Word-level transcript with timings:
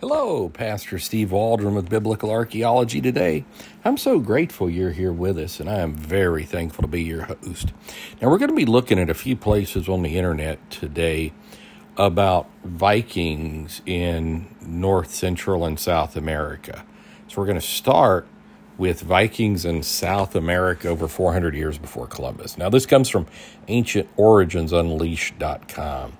Hello, 0.00 0.48
Pastor 0.48 0.96
Steve 1.00 1.32
Waldron 1.32 1.74
with 1.74 1.88
Biblical 1.88 2.30
Archaeology 2.30 3.00
today. 3.00 3.44
I'm 3.84 3.96
so 3.96 4.20
grateful 4.20 4.70
you're 4.70 4.92
here 4.92 5.12
with 5.12 5.36
us, 5.36 5.58
and 5.58 5.68
I 5.68 5.80
am 5.80 5.92
very 5.92 6.44
thankful 6.44 6.82
to 6.82 6.88
be 6.88 7.02
your 7.02 7.24
host. 7.24 7.72
Now, 8.22 8.30
we're 8.30 8.38
going 8.38 8.50
to 8.50 8.54
be 8.54 8.64
looking 8.64 9.00
at 9.00 9.10
a 9.10 9.14
few 9.14 9.34
places 9.34 9.88
on 9.88 10.04
the 10.04 10.16
internet 10.16 10.70
today 10.70 11.32
about 11.96 12.48
Vikings 12.62 13.82
in 13.86 14.46
North, 14.60 15.12
Central, 15.12 15.64
and 15.64 15.80
South 15.80 16.16
America. 16.16 16.84
So, 17.26 17.40
we're 17.40 17.46
going 17.46 17.60
to 17.60 17.66
start 17.66 18.28
with 18.76 19.00
Vikings 19.00 19.64
in 19.64 19.82
South 19.82 20.36
America 20.36 20.86
over 20.86 21.08
400 21.08 21.56
years 21.56 21.76
before 21.76 22.06
Columbus. 22.06 22.56
Now, 22.56 22.68
this 22.68 22.86
comes 22.86 23.08
from 23.08 23.26
ancientoriginsunleashed.com. 23.66 26.12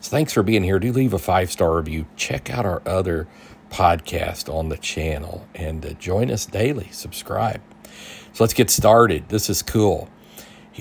So 0.00 0.10
thanks 0.10 0.32
for 0.32 0.42
being 0.42 0.64
here. 0.64 0.78
Do 0.78 0.92
leave 0.92 1.12
a 1.12 1.18
five 1.18 1.52
star 1.52 1.76
review. 1.76 2.06
Check 2.16 2.50
out 2.50 2.64
our 2.64 2.82
other 2.86 3.28
podcast 3.70 4.52
on 4.52 4.68
the 4.68 4.78
channel 4.78 5.46
and 5.54 5.84
uh, 5.84 5.90
join 5.92 6.30
us 6.30 6.46
daily. 6.46 6.88
Subscribe. 6.90 7.60
So 8.32 8.42
let's 8.44 8.54
get 8.54 8.70
started. 8.70 9.28
This 9.28 9.50
is 9.50 9.62
cool. 9.62 10.08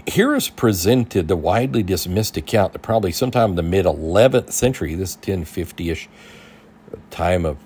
Here 0.08 0.34
is 0.36 0.50
presented 0.50 1.28
the 1.28 1.36
widely 1.36 1.84
dismissed 1.84 2.38
account 2.38 2.74
that 2.74 2.80
probably 2.80 3.12
sometime 3.12 3.52
in 3.52 3.56
the 3.56 3.64
mid 3.64 3.86
11th 3.86 4.52
century, 4.52 4.96
this 4.96 5.16
1050 5.16 5.90
ish 5.90 6.10
time 7.10 7.46
of 7.46 7.58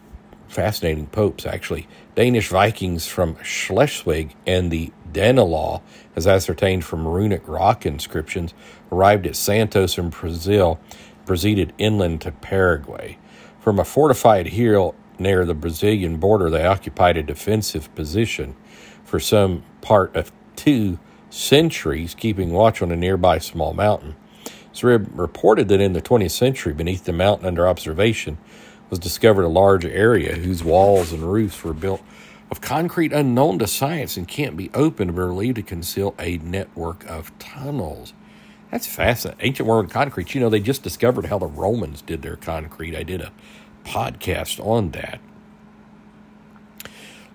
fascinating 0.48 1.08
popes, 1.08 1.46
actually, 1.46 1.88
Danish 2.16 2.50
Vikings 2.50 3.08
from 3.08 3.36
Schleswig 3.38 4.34
and 4.48 4.72
the 4.72 4.92
Danelaw, 5.12 5.82
as 6.16 6.26
ascertained 6.26 6.86
from 6.86 7.08
runic 7.08 7.48
rock 7.48 7.86
inscriptions, 7.86 8.54
arrived 8.92 9.28
at 9.28 9.36
Santos 9.36 9.98
in 9.98 10.10
Brazil 10.10 10.80
proceeded 11.26 11.74
inland 11.78 12.22
to 12.22 12.32
Paraguay. 12.32 13.18
From 13.60 13.80
a 13.80 13.86
fortified 13.86 14.48
hill 14.48 14.96
near 15.18 15.46
the 15.46 15.54
Brazilian 15.54 16.18
border, 16.18 16.50
they 16.50 16.66
occupied 16.66 17.18
a 17.18 17.24
defensive 17.24 17.94
position 17.96 18.56
for 19.04 19.20
some 19.20 19.64
part 19.82 20.16
of 20.16 20.32
two 20.56 21.00
centuries, 21.30 22.14
keeping 22.16 22.52
watch 22.52 22.82
on 22.82 22.92
a 22.92 22.96
nearby 22.96 23.38
small 23.38 23.74
mountain. 23.74 24.16
It's 24.72 24.84
reported 24.84 25.68
that 25.68 25.82
in 25.82 25.94
the 25.94 26.02
20th 26.02 26.32
century, 26.32 26.74
beneath 26.74 27.06
the 27.06 27.14
mountain 27.14 27.48
under 27.48 27.68
observation, 27.68 28.38
was 28.90 29.00
discovered 29.00 29.44
a 29.44 29.50
large 29.50 29.86
area 29.86 30.36
whose 30.36 30.64
walls 30.64 31.12
and 31.12 31.24
roofs 31.24 31.64
were 31.64 31.74
built 31.74 32.02
of 32.52 32.62
concrete 32.62 33.14
unknown 33.14 33.60
to 33.60 33.68
science 33.68 34.18
and 34.18 34.28
can't 34.28 34.56
be 34.56 34.70
opened 34.74 35.16
believed 35.16 35.56
to 35.56 35.64
conceal 35.64 36.14
a 36.20 36.38
network 36.38 37.04
of 37.10 37.38
tunnels. 37.40 38.14
That's 38.74 38.88
fascinating. 38.88 39.46
Ancient 39.46 39.70
world 39.70 39.92
concrete. 39.92 40.34
You 40.34 40.42
know, 40.42 40.50
they 40.50 40.60
just 40.60 40.82
discovered 40.82 41.28
how 41.28 41.38
the 41.38 41.46
Romans 41.46 42.02
did 42.02 42.24
their 42.24 42.36
concrete. 42.36 42.96
I 42.96 43.04
did 43.04 43.22
a 43.22 43.32
podcast 43.86 44.60
on 44.66 44.90
that. 44.92 45.20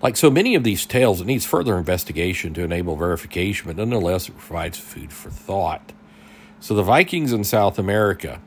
Like 0.01 0.17
so 0.17 0.29
many 0.29 0.53
of 0.55 0.65
these 0.65 0.85
tales, 0.85 1.21
it 1.21 1.27
needs 1.27 1.45
further 1.45 1.77
investigation 1.77 2.53
to 2.55 2.63
enable 2.63 2.97
verification, 2.97 3.67
but 3.67 3.77
nonetheless, 3.77 4.27
it 4.27 4.37
provides 4.37 4.77
food 4.77 5.13
for 5.13 5.29
thought. 5.29 5.93
So, 6.59 6.73
the 6.73 6.83
Vikings 6.83 7.31
in 7.31 7.45
South 7.45 7.79
America. 7.79 8.41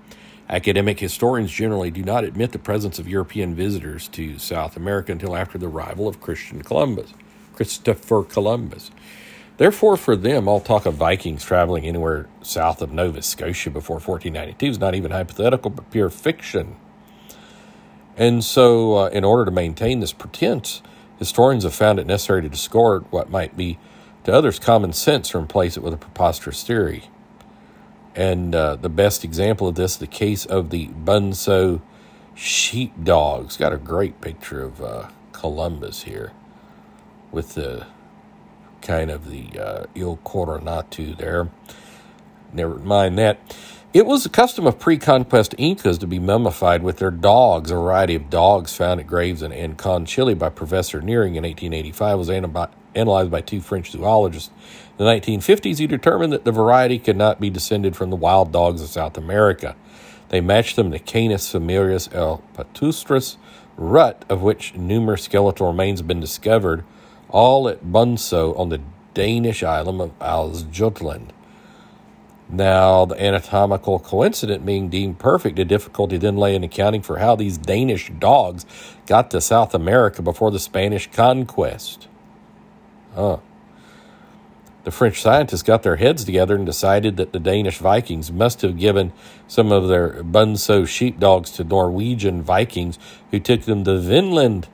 Academic 0.51 1.01
historians 1.01 1.51
generally 1.51 1.91
do 1.91 2.03
not 2.03 2.25
admit 2.25 2.53
the 2.53 2.59
presence 2.59 2.99
of 2.99 3.09
European 3.09 3.55
visitors 3.55 4.07
to 4.09 4.39
South 4.39 4.77
America 4.77 5.13
until 5.13 5.35
after 5.35 5.57
the 5.57 5.69
arrival 5.69 6.09
of 6.09 6.21
Christian 6.21 6.61
Columbus, 6.61 7.15
Christopher 7.55 8.23
Columbus. 8.23 8.91
Therefore, 9.59 9.97
for 9.97 10.17
them, 10.17 10.49
all 10.49 10.61
talk 10.61 10.87
of 10.87 10.95
Vikings 10.95 11.45
traveling 11.45 11.85
anywhere 11.85 12.29
south 12.43 12.81
of 12.81 12.93
Nova 12.93 13.23
Scotia 13.23 13.71
before 13.71 13.97
1492 13.97 14.67
is 14.67 14.79
not 14.79 14.95
even 14.95 15.11
hypothetical, 15.11 15.71
but 15.71 15.91
pure 15.91 16.11
fiction. 16.11 16.77
And 18.17 18.43
so, 18.43 18.97
uh, 18.97 19.09
in 19.09 19.25
order 19.25 19.45
to 19.45 19.51
maintain 19.51 20.01
this 20.01 20.13
pretense, 20.13 20.83
historians 21.19 21.65
have 21.65 21.75
found 21.75 21.99
it 21.99 22.07
necessary 22.07 22.43
to 22.43 22.49
discard 22.49 23.05
what 23.11 23.31
might 23.31 23.57
be 23.57 23.79
to 24.25 24.33
others 24.33 24.59
common 24.59 24.93
sense 24.93 25.35
or 25.35 25.39
replace 25.41 25.77
it 25.77 25.83
with 25.83 25.95
a 25.95 25.99
preposterous 25.99 26.63
theory. 26.63 27.05
And 28.15 28.55
uh, 28.55 28.77
the 28.77 28.89
best 28.89 29.25
example 29.25 29.69
of 29.69 29.75
this, 29.75 29.97
the 29.97 30.07
case 30.07 30.45
of 30.45 30.71
the 30.71 30.89
Bunso 30.89 31.81
sheepdogs. 32.35 33.57
Got 33.57 33.73
a 33.73 33.79
great 33.79 34.21
picture 34.21 34.63
of 34.63 34.83
uh, 34.83 35.09
Columbus 35.33 36.03
here 36.03 36.33
with 37.31 37.55
the 37.55 37.87
kind 38.83 39.11
of 39.11 39.31
the 39.31 39.59
uh, 39.59 39.87
Il 39.95 40.19
Coronatu 40.19 41.17
there. 41.17 41.49
Never 42.53 42.77
mind 42.77 43.19
that. 43.19 43.39
It 43.95 44.07
was 44.07 44.25
a 44.25 44.31
custom 44.31 44.67
of 44.67 44.79
pre 44.79 44.97
conquest 44.97 45.55
Incas 45.59 45.99
to 45.99 46.07
be 46.07 46.19
mummified 46.19 46.83
with 46.83 46.97
their 46.97 47.11
dogs. 47.11 47.71
A 47.71 47.75
variety 47.75 48.15
of 48.15 48.31
dogs 48.31 48.75
found 48.75 49.01
at 49.01 49.07
graves 49.07 49.43
in 49.43 49.53
Ancon, 49.53 50.07
Chile 50.07 50.35
by 50.35 50.49
Professor 50.49 51.03
Nehring 51.03 51.37
in 51.37 51.45
1885 51.45 52.19
was 52.19 52.31
analyzed 52.31 53.31
by 53.31 53.43
two 53.43 53.61
French 53.61 53.91
zoologists. 53.91 54.51
In 54.99 55.05
the 55.05 55.11
1950s, 55.11 55.79
he 55.79 55.87
determined 55.87 56.33
that 56.33 56.45
the 56.45 56.53
variety 56.53 56.99
could 56.99 57.19
not 57.19 57.39
be 57.39 57.51
descended 57.51 57.95
from 57.95 58.09
the 58.09 58.17
wild 58.17 58.51
dogs 58.51 58.81
of 58.81 58.89
South 58.89 59.19
America. 59.19 59.77
They 60.31 60.41
matched 60.41 60.77
them 60.77 60.91
to 60.93 60.99
Canis 60.99 61.51
familiaris 61.51 62.09
el 62.13 62.43
patustres, 62.55 63.37
rut, 63.77 64.25
of 64.31 64.41
which 64.41 64.75
numerous 64.75 65.25
skeletal 65.25 65.67
remains 65.67 66.01
have 66.01 66.09
been 66.09 66.21
discovered 66.21 66.85
all 67.33 67.69
at 67.69 67.85
Bunso 67.85 68.57
on 68.59 68.69
the 68.69 68.81
Danish 69.15 69.63
island 69.63 70.01
of 70.01 70.19
Alsjutland. 70.21 71.33
Now, 72.49 73.07
the 73.07 73.21
anatomical 73.21 73.99
coincidence 73.99 74.63
being 74.63 74.91
deemed 74.91 75.19
perfect, 75.19 75.57
the 75.57 75.65
difficulty 75.65 76.19
then 76.19 76.37
lay 76.37 76.55
in 76.55 76.63
accounting 76.63 77.01
for 77.01 77.19
how 77.19 77.35
these 77.35 77.57
Danish 77.57 78.13
dogs 78.19 78.67
got 79.07 79.31
to 79.31 79.41
South 79.41 79.75
America 79.75 80.21
before 80.21 80.51
the 80.51 80.59
Spanish 80.59 81.11
conquest. 81.11 82.09
Huh. 83.15 83.39
The 84.85 84.91
French 84.91 85.23
scientists 85.23 85.63
got 85.63 85.83
their 85.83 85.97
heads 85.97 86.25
together 86.25 86.57
and 86.57 86.67
decided 86.67 87.17
that 87.17 87.33
the 87.33 87.39
Danish 87.39 87.79
Vikings 87.79 88.31
must 88.31 88.61
have 88.63 88.77
given 88.77 89.13
some 89.47 89.73
of 89.73 89.89
their 89.89 90.23
Bunso 90.23 90.87
sheepdogs 90.87 91.53
to 91.53 91.65
Norwegian 91.65 92.43
Vikings 92.43 92.99
who 93.31 93.39
took 93.39 93.63
them 93.63 93.85
to 93.85 93.99
Vinland 93.99 94.69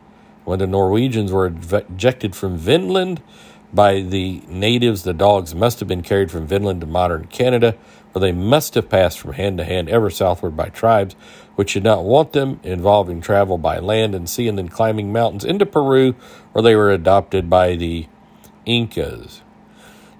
when 0.48 0.60
the 0.60 0.66
Norwegians 0.66 1.30
were 1.30 1.52
ejected 1.72 2.34
from 2.34 2.56
Vinland 2.56 3.22
by 3.70 4.00
the 4.00 4.40
natives, 4.48 5.02
the 5.02 5.12
dogs 5.12 5.54
must 5.54 5.78
have 5.78 5.86
been 5.86 6.00
carried 6.00 6.30
from 6.30 6.46
Vinland 6.46 6.80
to 6.80 6.86
modern 6.86 7.26
Canada, 7.26 7.76
where 8.12 8.20
they 8.20 8.32
must 8.32 8.74
have 8.74 8.88
passed 8.88 9.20
from 9.20 9.34
hand 9.34 9.58
to 9.58 9.64
hand 9.64 9.90
ever 9.90 10.08
southward 10.08 10.56
by 10.56 10.70
tribes 10.70 11.14
which 11.56 11.74
did 11.74 11.84
not 11.84 12.02
want 12.02 12.32
them, 12.32 12.60
involving 12.62 13.20
travel 13.20 13.58
by 13.58 13.78
land 13.78 14.14
and 14.14 14.26
sea 14.26 14.48
and 14.48 14.56
then 14.56 14.70
climbing 14.70 15.12
mountains 15.12 15.44
into 15.44 15.66
Peru, 15.66 16.12
where 16.52 16.62
they 16.62 16.74
were 16.74 16.92
adopted 16.92 17.50
by 17.50 17.76
the 17.76 18.06
Incas. 18.64 19.42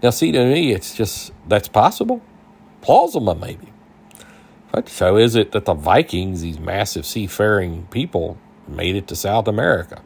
Now, 0.03 0.11
see, 0.11 0.31
to 0.33 0.44
me, 0.44 0.72
it's 0.72 0.94
just 0.94 1.33
that's 1.49 1.69
possible, 1.69 2.21
plausible, 2.83 3.34
maybe. 3.34 3.72
But 4.72 4.91
so 4.91 5.17
is 5.17 5.37
it 5.37 5.53
that 5.53 5.65
the 5.65 5.72
Vikings, 5.72 6.43
these 6.43 6.59
massive 6.59 7.06
seafaring 7.06 7.87
people, 7.87 8.37
made 8.67 8.94
it 8.94 9.06
to 9.06 9.17
South 9.17 9.49
America? 9.49 10.03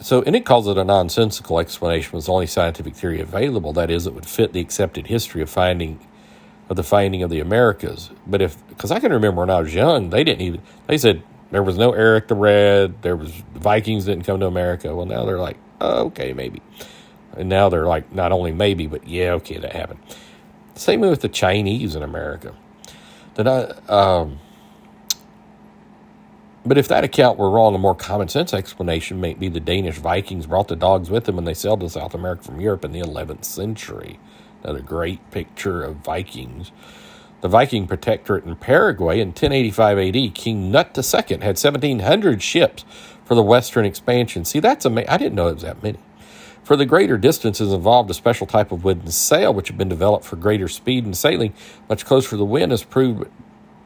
So, 0.00 0.22
and 0.22 0.34
it 0.34 0.46
calls 0.46 0.66
it 0.66 0.78
a 0.78 0.84
nonsensical 0.84 1.58
explanation 1.58 2.12
was 2.12 2.26
the 2.26 2.32
only 2.32 2.46
scientific 2.46 2.94
theory 2.94 3.20
available. 3.20 3.72
That 3.72 3.90
is, 3.90 4.06
it 4.06 4.14
would 4.14 4.26
fit 4.26 4.52
the 4.52 4.60
accepted 4.60 5.08
history 5.08 5.42
of 5.42 5.50
finding 5.50 6.00
of 6.70 6.76
the 6.76 6.84
finding 6.84 7.22
of 7.22 7.30
the 7.30 7.40
Americas. 7.40 8.10
But 8.26 8.40
if 8.40 8.66
because 8.68 8.90
I 8.90 9.00
can 9.00 9.12
remember 9.12 9.40
when 9.40 9.50
I 9.50 9.60
was 9.60 9.74
young, 9.74 10.10
they 10.10 10.24
didn't 10.24 10.40
even 10.42 10.62
they 10.86 10.96
said 10.96 11.22
there 11.50 11.62
was 11.62 11.76
no 11.76 11.92
Eric 11.92 12.28
the 12.28 12.34
Red, 12.34 13.02
there 13.02 13.16
was 13.16 13.30
Vikings 13.54 14.04
didn't 14.06 14.24
come 14.24 14.40
to 14.40 14.46
America. 14.46 14.94
Well, 14.94 15.06
now 15.06 15.24
they're 15.26 15.38
like, 15.38 15.58
oh, 15.80 16.06
okay, 16.06 16.32
maybe. 16.32 16.62
And 17.36 17.48
now 17.48 17.68
they're 17.68 17.86
like, 17.86 18.12
not 18.12 18.32
only 18.32 18.52
maybe, 18.52 18.86
but 18.86 19.06
yeah, 19.06 19.32
okay, 19.32 19.58
that 19.58 19.72
happened. 19.72 20.00
Same 20.74 21.00
with 21.00 21.20
the 21.20 21.28
Chinese 21.28 21.94
in 21.94 22.02
America. 22.02 22.54
Then 23.34 23.48
I, 23.48 23.62
um, 23.88 24.38
but 26.64 26.78
if 26.78 26.88
that 26.88 27.04
account 27.04 27.38
were 27.38 27.50
wrong, 27.50 27.74
a 27.74 27.78
more 27.78 27.94
common 27.94 28.28
sense 28.28 28.52
explanation 28.52 29.20
may 29.20 29.34
be 29.34 29.48
the 29.48 29.60
Danish 29.60 29.98
Vikings 29.98 30.46
brought 30.46 30.68
the 30.68 30.76
dogs 30.76 31.10
with 31.10 31.24
them 31.24 31.36
when 31.36 31.44
they 31.44 31.54
sailed 31.54 31.80
to 31.80 31.90
South 31.90 32.14
America 32.14 32.42
from 32.42 32.60
Europe 32.60 32.84
in 32.84 32.92
the 32.92 33.00
11th 33.00 33.44
century. 33.44 34.18
Another 34.62 34.82
great 34.82 35.30
picture 35.30 35.82
of 35.82 35.96
Vikings. 35.96 36.70
The 37.40 37.48
Viking 37.48 37.86
protectorate 37.86 38.44
in 38.44 38.56
Paraguay 38.56 39.20
in 39.20 39.28
1085 39.28 39.98
AD, 39.98 40.34
King 40.34 40.70
Knut 40.70 40.96
II 40.96 41.38
had 41.38 41.56
1,700 41.56 42.42
ships 42.42 42.84
for 43.24 43.34
the 43.34 43.42
western 43.42 43.86
expansion. 43.86 44.44
See, 44.44 44.60
that's 44.60 44.84
amazing. 44.84 45.08
I 45.08 45.16
didn't 45.16 45.36
know 45.36 45.48
it 45.48 45.54
was 45.54 45.62
that 45.62 45.82
many. 45.82 45.98
For 46.62 46.76
the 46.76 46.84
greater 46.84 47.16
distances 47.16 47.72
involved 47.72 48.10
a 48.10 48.14
special 48.14 48.46
type 48.46 48.70
of 48.70 48.84
wooden 48.84 49.10
sail, 49.10 49.54
which 49.54 49.68
had 49.68 49.78
been 49.78 49.88
developed 49.88 50.26
for 50.26 50.36
greater 50.36 50.68
speed 50.68 51.06
and 51.06 51.16
sailing 51.16 51.54
much 51.88 52.04
closer 52.04 52.30
to 52.30 52.36
the 52.36 52.44
wind, 52.44 52.72
has 52.72 52.84
proved 52.84 53.26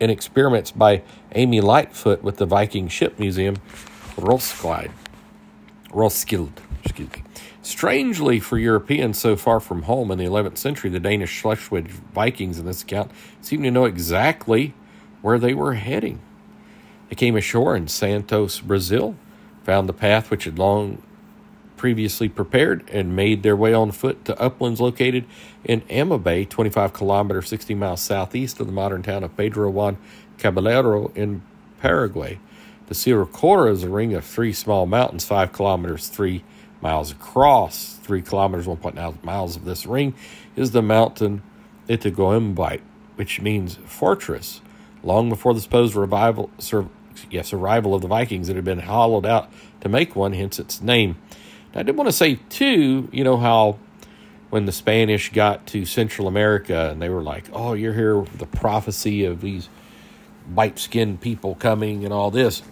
in 0.01 0.11
experiments 0.11 0.71
by 0.71 1.03
Amy 1.35 1.61
Lightfoot 1.61 2.23
with 2.23 2.37
the 2.37 2.47
Viking 2.47 2.89
Ship 2.89 3.19
Museum, 3.19 3.57
Roskilde. 4.17 4.91
Roskilde, 5.93 6.61
excuse 6.83 7.11
me. 7.11 7.23
Strangely 7.63 8.41
for 8.41 8.59
Europeans 8.59 9.19
so 9.19 9.37
far 9.37 9.59
from 9.59 9.83
home 9.83 10.11
in 10.11 10.19
the 10.19 10.27
11th 10.27 10.59
century, 10.59 10.91
the 10.91 11.01
Danish 11.01 11.31
Schleswig 11.31 11.89
Vikings 11.89 12.59
in 12.59 12.67
this 12.67 12.83
account 12.83 13.11
seem 13.41 13.63
to 13.63 13.71
know 13.71 13.87
exactly 13.87 14.75
where 15.23 15.39
they 15.39 15.55
were 15.55 15.75
heading. 15.75 16.21
They 17.09 17.17
came 17.17 17.37
ashore 17.37 17.75
in 17.75 17.89
Santos, 17.89 18.61
Brazil, 18.61 19.17
found 19.63 19.89
the 19.89 19.95
path 19.95 20.31
which 20.31 20.45
had 20.45 20.59
long 20.59 21.03
previously 21.85 22.31
prepared, 22.31 22.83
and 22.91 23.15
made 23.15 23.43
their 23.43 23.55
way 23.55 23.75
on 23.75 23.91
foot 23.93 24.25
to 24.25 24.41
uplands 24.41 24.81
located 24.81 25.23
in 25.65 25.83
Amambay, 25.83 26.49
25 26.49 26.95
kilometers, 26.95 27.47
60 27.51 27.75
miles 27.75 28.01
southeast 28.01 28.59
of 28.59 28.67
the 28.67 28.73
modern 28.73 29.03
town 29.03 29.23
of 29.23 29.37
Pedro 29.37 29.69
Juan 29.69 29.99
Caballero 30.39 31.13
in 31.15 31.43
Paraguay. 31.83 32.39
The 32.87 32.95
Cerro 32.95 33.27
Cora 33.27 33.71
is 33.71 33.85
a 33.85 33.91
ring 33.91 34.15
of 34.15 34.25
three 34.25 34.55
small 34.55 34.87
mountains, 34.87 35.27
5 35.27 35.53
kilometers, 35.53 36.09
3 36.09 36.43
miles 36.81 37.13
across. 37.13 37.99
3 38.03 38.23
kilometers, 38.23 38.65
1.9 38.65 39.23
miles 39.23 39.55
of 39.55 39.67
this 39.67 39.85
ring 39.85 40.15
is 40.57 40.71
the 40.71 40.81
mountain 40.81 41.43
Itagombite, 41.87 42.81
which 43.17 43.43
means 43.43 43.75
fortress. 43.85 44.63
Long 45.03 45.29
before 45.29 45.53
the 45.53 45.61
supposed 45.61 45.95
revival, 45.95 46.49
sur, 46.57 46.89
yes, 47.31 47.53
arrival 47.53 47.95
of 47.95 48.01
the 48.01 48.09
Vikings, 48.09 48.49
it 48.49 48.57
had 48.57 48.65
been 48.65 48.79
hollowed 48.79 49.27
out 49.27 49.53
to 49.83 49.91
make 49.91 50.17
one, 50.17 50.33
hence 50.33 50.59
its 50.59 50.81
name. 50.81 51.17
I 51.77 51.83
did 51.83 51.97
want 51.97 52.09
to 52.09 52.13
say, 52.13 52.37
too, 52.51 53.09
you 53.13 53.25
know 53.25 53.37
how 53.37 53.79
when 54.51 54.65
the 54.65 54.73
Spanish 54.73 55.33
got 55.33 55.67
to 55.69 55.85
Central 55.85 56.29
America 56.29 56.91
and 56.91 57.03
they 57.03 57.09
were 57.09 57.23
like, 57.23 57.47
oh, 57.53 57.73
you're 57.73 57.93
here 57.93 58.19
with 58.19 58.39
the 58.39 58.47
prophecy 58.47 59.25
of 59.25 59.41
these 59.41 59.69
white 60.53 60.79
skinned 60.79 61.21
people 61.21 61.57
coming 61.57 62.05
and 62.05 62.15
all 62.15 62.31
this. 62.31 62.63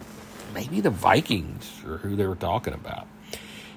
Maybe 0.55 0.81
the 0.81 0.91
Vikings 0.91 1.83
are 1.85 1.99
who 1.99 2.15
they 2.15 2.27
were 2.27 2.37
talking 2.37 2.75
about. 2.75 3.09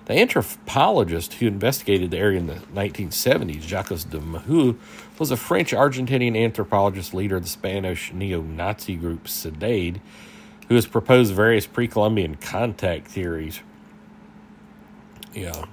The 0.05 0.13
anthropologist 0.13 1.33
who 1.35 1.47
investigated 1.47 2.11
the 2.11 2.19
area 2.19 2.37
in 2.37 2.45
the 2.45 2.61
1970s, 2.75 3.61
Jacques 3.61 3.87
de 3.87 4.19
Mahieu, 4.19 4.77
was 5.17 5.31
a 5.31 5.37
French 5.37 5.71
Argentinian 5.71 6.37
anthropologist 6.37 7.15
leader 7.15 7.37
of 7.37 7.43
the 7.43 7.49
Spanish 7.49 8.13
neo 8.13 8.43
Nazi 8.43 8.95
group 8.95 9.27
CEDADE, 9.27 9.99
who 10.67 10.75
has 10.75 10.85
proposed 10.85 11.33
various 11.33 11.65
pre 11.65 11.87
Columbian 11.87 12.35
contact 12.35 13.07
theories. 13.07 13.61
Yeah, 15.35 15.65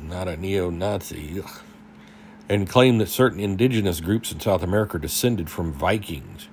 not 0.00 0.28
a 0.28 0.36
neo 0.36 0.70
Nazi. 0.70 1.42
And 2.48 2.66
claimed 2.66 3.00
that 3.00 3.08
certain 3.08 3.40
indigenous 3.40 4.00
groups 4.00 4.32
in 4.32 4.40
South 4.40 4.62
America 4.62 4.98
descended 4.98 5.50
from 5.50 5.72
Vikings. 5.72 6.48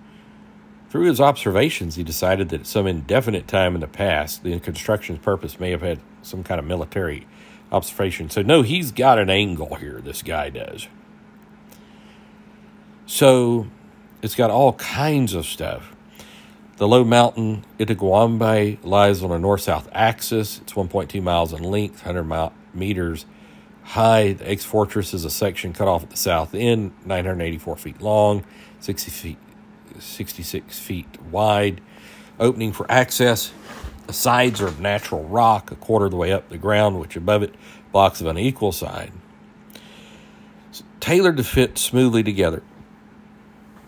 Through 0.90 1.06
his 1.06 1.22
observations, 1.22 1.96
he 1.96 2.04
decided 2.04 2.50
that 2.50 2.62
at 2.62 2.68
some 2.68 2.88
indefinite 2.88 3.48
time 3.48 3.76
in 3.76 3.82
the 3.82 3.88
past, 3.88 4.44
the 4.44 4.60
construction's 4.60 5.20
purpose 5.20 5.60
may 5.60 5.72
have 5.72 5.82
had 5.82 6.00
some 6.22 6.44
kind 6.44 6.60
of 6.60 6.66
military 6.66 7.28
observation. 7.72 8.30
So, 8.30 8.42
no, 8.42 8.62
he's 8.62 8.92
got 8.92 9.20
an 9.20 9.30
angle 9.30 9.76
here, 9.76 10.02
this 10.02 10.22
guy 10.22 10.50
does. 10.50 10.88
So, 13.06 13.68
it's 14.22 14.36
got 14.36 14.50
all 14.50 14.74
kinds 14.74 15.34
of 15.34 15.46
stuff. 15.46 15.95
The 16.78 16.90
low 16.90 17.06
mountain 17.06 17.64
Itaguambay 17.80 18.84
lies 18.84 19.24
on 19.24 19.32
a 19.32 19.40
north 19.40 19.62
south 19.62 19.88
axis. 19.94 20.60
It's 20.60 20.74
1.2 20.74 21.24
miles 21.24 21.54
in 21.54 21.64
length, 21.64 22.06
100 22.06 22.52
meters 22.74 23.26
high. 23.84 24.34
The 24.34 24.50
X 24.50 24.66
Fortress 24.66 25.14
is 25.14 25.24
a 25.24 25.30
section 25.30 25.72
cut 25.72 25.88
off 25.88 26.04
at 26.04 26.10
the 26.10 26.18
south 26.18 26.54
end, 26.54 26.92
984 27.06 27.78
feet 27.78 28.02
long, 28.02 28.44
60 28.82 29.12
feet 29.12 29.38
66 30.00 30.78
feet 30.78 31.22
wide, 31.32 31.80
opening 32.42 32.74
for 32.74 32.86
access. 32.92 33.54
The 34.08 34.14
sides 34.14 34.60
are 34.60 34.68
of 34.68 34.82
natural 34.82 35.24
rock, 35.24 35.72
a 35.72 35.76
quarter 35.76 36.06
of 36.06 36.12
the 36.12 36.18
way 36.18 36.34
up 36.34 36.50
the 36.50 36.58
ground, 36.58 37.00
which 37.00 37.16
above 37.16 37.42
it 37.42 37.56
blocks 37.94 38.20
of 38.20 38.28
unequal 38.28 38.74
side. 38.74 39.14
Tailored 41.00 41.38
to 41.38 41.44
fit 41.46 41.78
smoothly 41.78 42.24
together, 42.24 42.64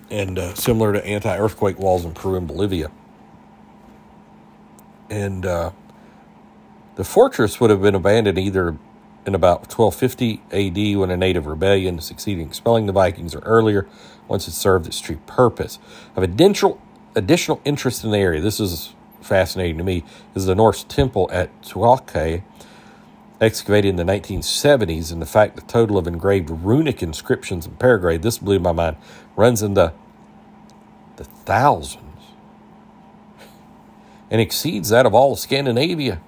and 0.10 0.40
uh, 0.40 0.54
similar 0.54 0.94
to 0.94 1.06
anti-earthquake 1.06 1.80
walls 1.80 2.06
in 2.06 2.14
Peru 2.14 2.36
and 2.36 2.48
Bolivia. 2.48 2.92
And 5.10 5.46
uh, 5.46 5.72
the 6.96 7.04
fortress 7.04 7.60
would 7.60 7.70
have 7.70 7.82
been 7.82 7.96
abandoned 7.96 8.38
either 8.38 8.78
in 9.26 9.36
about 9.36 9.72
1250 9.72 10.42
AD 10.52 10.98
when 10.98 11.12
a 11.12 11.18
native 11.18 11.46
rebellion 11.46 12.00
succeeded 12.00 12.42
in 12.42 12.48
expelling 12.48 12.86
the 12.86 12.94
Vikings 12.94 13.36
or 13.36 13.40
earlier 13.40 13.88
once 14.28 14.48
it 14.48 14.52
served 14.52 14.88
its 14.88 15.00
true 15.00 15.20
purpose. 15.28 15.80
Of 16.16 16.24
additional, 16.24 16.82
additional 17.16 17.62
interest 17.66 18.04
in 18.04 18.12
the 18.12 18.18
area, 18.18 18.42
this 18.42 18.60
is 18.60 18.94
fascinating 19.22 19.78
to 19.78 19.84
me, 19.84 20.04
is 20.34 20.46
the 20.46 20.56
Norse 20.56 20.84
temple 20.84 21.30
at 21.32 21.62
Tuake, 21.62 22.44
excavated 23.40 23.90
in 23.90 23.96
the 23.98 24.04
1970s, 24.04 25.12
and 25.12 25.22
the 25.22 25.26
fact 25.26 25.56
the 25.56 25.62
total 25.64 25.98
of 25.98 26.08
engraved 26.08 26.50
runic 26.50 27.04
inscriptions 27.04 27.66
in 27.68 27.74
Paraguay, 27.76 28.18
this 28.18 28.38
blew 28.38 28.60
my 28.60 28.72
mind, 28.72 28.98
runs 29.38 29.62
in 29.62 29.76
the, 29.76 29.94
the 31.16 31.24
thousands 31.24 32.04
and 34.30 34.42
exceeds 34.42 34.90
that 34.90 35.06
of 35.06 35.14
all 35.14 35.34
of 35.34 35.40
Scandinavia. 35.40 36.20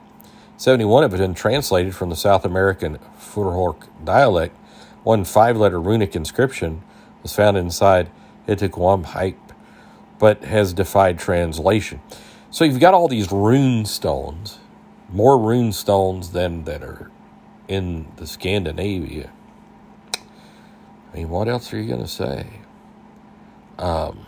71 0.55 1.03
of 1.03 1.13
it 1.13 1.17
been 1.17 1.33
translated 1.33 1.95
from 1.95 2.09
the 2.09 2.15
South 2.15 2.45
American 2.45 2.99
Futhark 3.19 3.87
dialect. 4.03 4.55
One 5.03 5.25
five 5.25 5.57
letter 5.57 5.81
runic 5.81 6.15
inscription 6.15 6.81
was 7.23 7.35
found 7.35 7.57
inside 7.57 8.09
Itiquam 8.47 9.35
but 10.17 10.43
has 10.43 10.73
defied 10.73 11.17
translation. 11.17 12.01
So 12.51 12.65
you've 12.65 12.79
got 12.79 12.93
all 12.93 13.07
these 13.07 13.31
rune 13.31 13.85
stones, 13.85 14.59
more 15.09 15.37
rune 15.37 15.71
stones 15.71 16.31
than 16.31 16.65
that 16.65 16.83
are 16.83 17.09
in 17.67 18.07
the 18.17 18.27
Scandinavia. 18.27 19.31
I 21.13 21.17
mean, 21.17 21.29
what 21.29 21.47
else 21.47 21.73
are 21.73 21.79
you 21.79 21.87
going 21.87 22.01
to 22.01 22.07
say? 22.07 22.47
Um, 23.79 24.25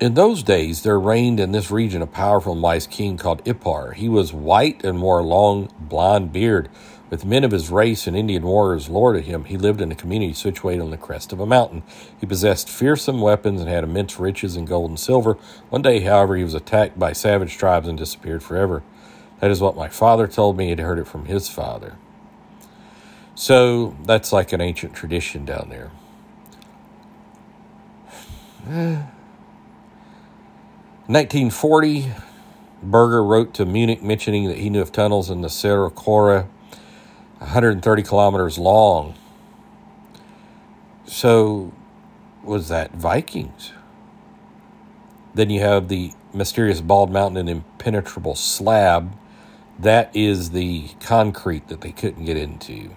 In 0.00 0.14
those 0.14 0.44
days, 0.44 0.82
there 0.82 0.98
reigned 0.98 1.40
in 1.40 1.50
this 1.50 1.72
region 1.72 2.02
a 2.02 2.06
powerful 2.06 2.52
and 2.52 2.62
wise 2.62 2.86
king 2.86 3.16
called 3.16 3.44
Ipar. 3.44 3.94
He 3.94 4.08
was 4.08 4.32
white 4.32 4.84
and 4.84 5.02
wore 5.02 5.18
a 5.18 5.24
long 5.24 5.70
blond 5.76 6.32
beard. 6.32 6.68
With 7.10 7.24
men 7.24 7.42
of 7.42 7.50
his 7.50 7.68
race 7.68 8.06
and 8.06 8.16
Indian 8.16 8.44
warriors 8.44 8.88
lorded 8.88 9.24
him, 9.24 9.46
he 9.46 9.56
lived 9.56 9.80
in 9.80 9.90
a 9.90 9.96
community 9.96 10.34
situated 10.34 10.82
on 10.82 10.90
the 10.90 10.96
crest 10.96 11.32
of 11.32 11.40
a 11.40 11.46
mountain. 11.46 11.82
He 12.20 12.26
possessed 12.26 12.68
fearsome 12.68 13.20
weapons 13.20 13.60
and 13.60 13.68
had 13.68 13.82
immense 13.82 14.20
riches 14.20 14.54
in 14.54 14.66
gold 14.66 14.90
and 14.90 15.00
silver. 15.00 15.34
One 15.68 15.82
day, 15.82 15.98
however, 15.98 16.36
he 16.36 16.44
was 16.44 16.54
attacked 16.54 16.96
by 16.96 17.12
savage 17.12 17.58
tribes 17.58 17.88
and 17.88 17.98
disappeared 17.98 18.44
forever. 18.44 18.84
That 19.40 19.50
is 19.50 19.60
what 19.60 19.74
my 19.74 19.88
father 19.88 20.28
told 20.28 20.56
me. 20.56 20.68
He'd 20.68 20.78
heard 20.78 21.00
it 21.00 21.08
from 21.08 21.24
his 21.24 21.48
father. 21.48 21.96
So 23.38 23.96
that's 24.02 24.32
like 24.32 24.52
an 24.52 24.60
ancient 24.60 24.94
tradition 24.94 25.44
down 25.44 25.68
there. 25.70 25.92
1940, 31.06 32.10
Berger 32.82 33.22
wrote 33.22 33.54
to 33.54 33.64
Munich 33.64 34.02
mentioning 34.02 34.48
that 34.48 34.56
he 34.56 34.68
knew 34.68 34.80
of 34.80 34.90
tunnels 34.90 35.30
in 35.30 35.42
the 35.42 35.48
Cerro 35.48 35.88
Cora 35.88 36.48
130 37.38 38.02
kilometers 38.02 38.58
long. 38.58 39.14
So, 41.06 41.72
was 42.42 42.68
that 42.70 42.90
Vikings? 42.90 43.70
Then 45.34 45.48
you 45.48 45.60
have 45.60 45.86
the 45.86 46.10
mysterious 46.34 46.80
bald 46.80 47.12
mountain 47.12 47.36
and 47.36 47.48
impenetrable 47.48 48.34
slab. 48.34 49.16
That 49.78 50.10
is 50.12 50.50
the 50.50 50.88
concrete 50.98 51.68
that 51.68 51.82
they 51.82 51.92
couldn't 51.92 52.24
get 52.24 52.36
into. 52.36 52.96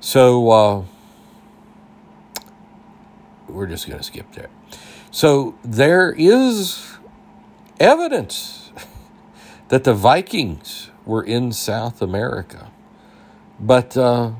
So, 0.00 0.50
uh, 0.50 0.84
we're 3.48 3.66
just 3.66 3.86
going 3.86 3.98
to 3.98 4.04
skip 4.04 4.32
there. 4.32 4.50
So 5.10 5.56
there 5.64 6.12
is 6.12 6.98
evidence 7.80 8.70
that 9.68 9.84
the 9.84 9.94
Vikings 9.94 10.90
were 11.04 11.22
in 11.22 11.52
South 11.52 12.02
America. 12.02 12.70
But 13.58 13.96
uh, 13.96 14.32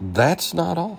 that's 0.00 0.52
not 0.52 0.76
all. 0.76 0.98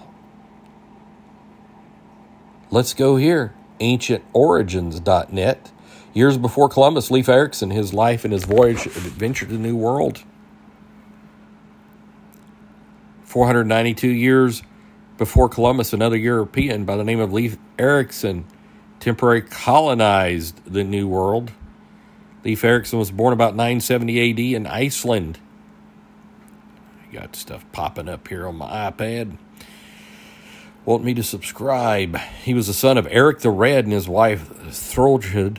Let's 2.72 2.94
go 2.94 3.18
here. 3.18 3.54
AncientOrigins.net. 3.80 5.72
Years 6.14 6.38
before 6.38 6.70
Columbus, 6.70 7.12
Leif 7.12 7.28
Erikson, 7.28 7.72
his 7.72 7.94
life 7.94 8.24
and 8.24 8.34
his 8.34 8.46
voyage 8.46 8.86
adventure 8.86 9.46
to 9.46 9.52
the 9.52 9.60
New 9.60 9.76
World. 9.76 10.24
492 13.34 14.10
years 14.10 14.62
before 15.18 15.50
Columbus, 15.50 15.92
another 15.92 16.16
European 16.16 16.86
by 16.86 16.96
the 16.96 17.04
name 17.04 17.20
of 17.20 17.34
Leif 17.34 17.58
Erikson 17.80 18.46
temporarily 19.00 19.42
colonized 19.42 20.64
the 20.72 20.84
New 20.84 21.08
World. 21.08 21.52
Leif 22.46 22.64
Erikson 22.64 23.00
was 23.00 23.10
born 23.10 23.34
about 23.34 23.56
970 23.56 24.30
AD 24.30 24.40
in 24.40 24.68
Iceland. 24.68 25.40
I 27.02 27.12
got 27.12 27.36
stuff 27.36 27.66
popping 27.72 28.08
up 28.08 28.28
here 28.28 28.48
on 28.48 28.56
my 28.56 28.92
iPad. 28.92 29.40
Want 30.86 31.04
me 31.04 31.16
to 31.16 31.24
subscribe. 31.24 32.16
He 32.44 32.54
was 32.54 32.68
the 32.68 32.74
son 32.74 33.00
of 33.00 33.08
Eric 33.10 33.40
the 33.40 33.50
Red 33.50 33.86
and 33.86 33.94
his 33.94 34.08
wife 34.08 34.48
Thorjud. 34.68 35.58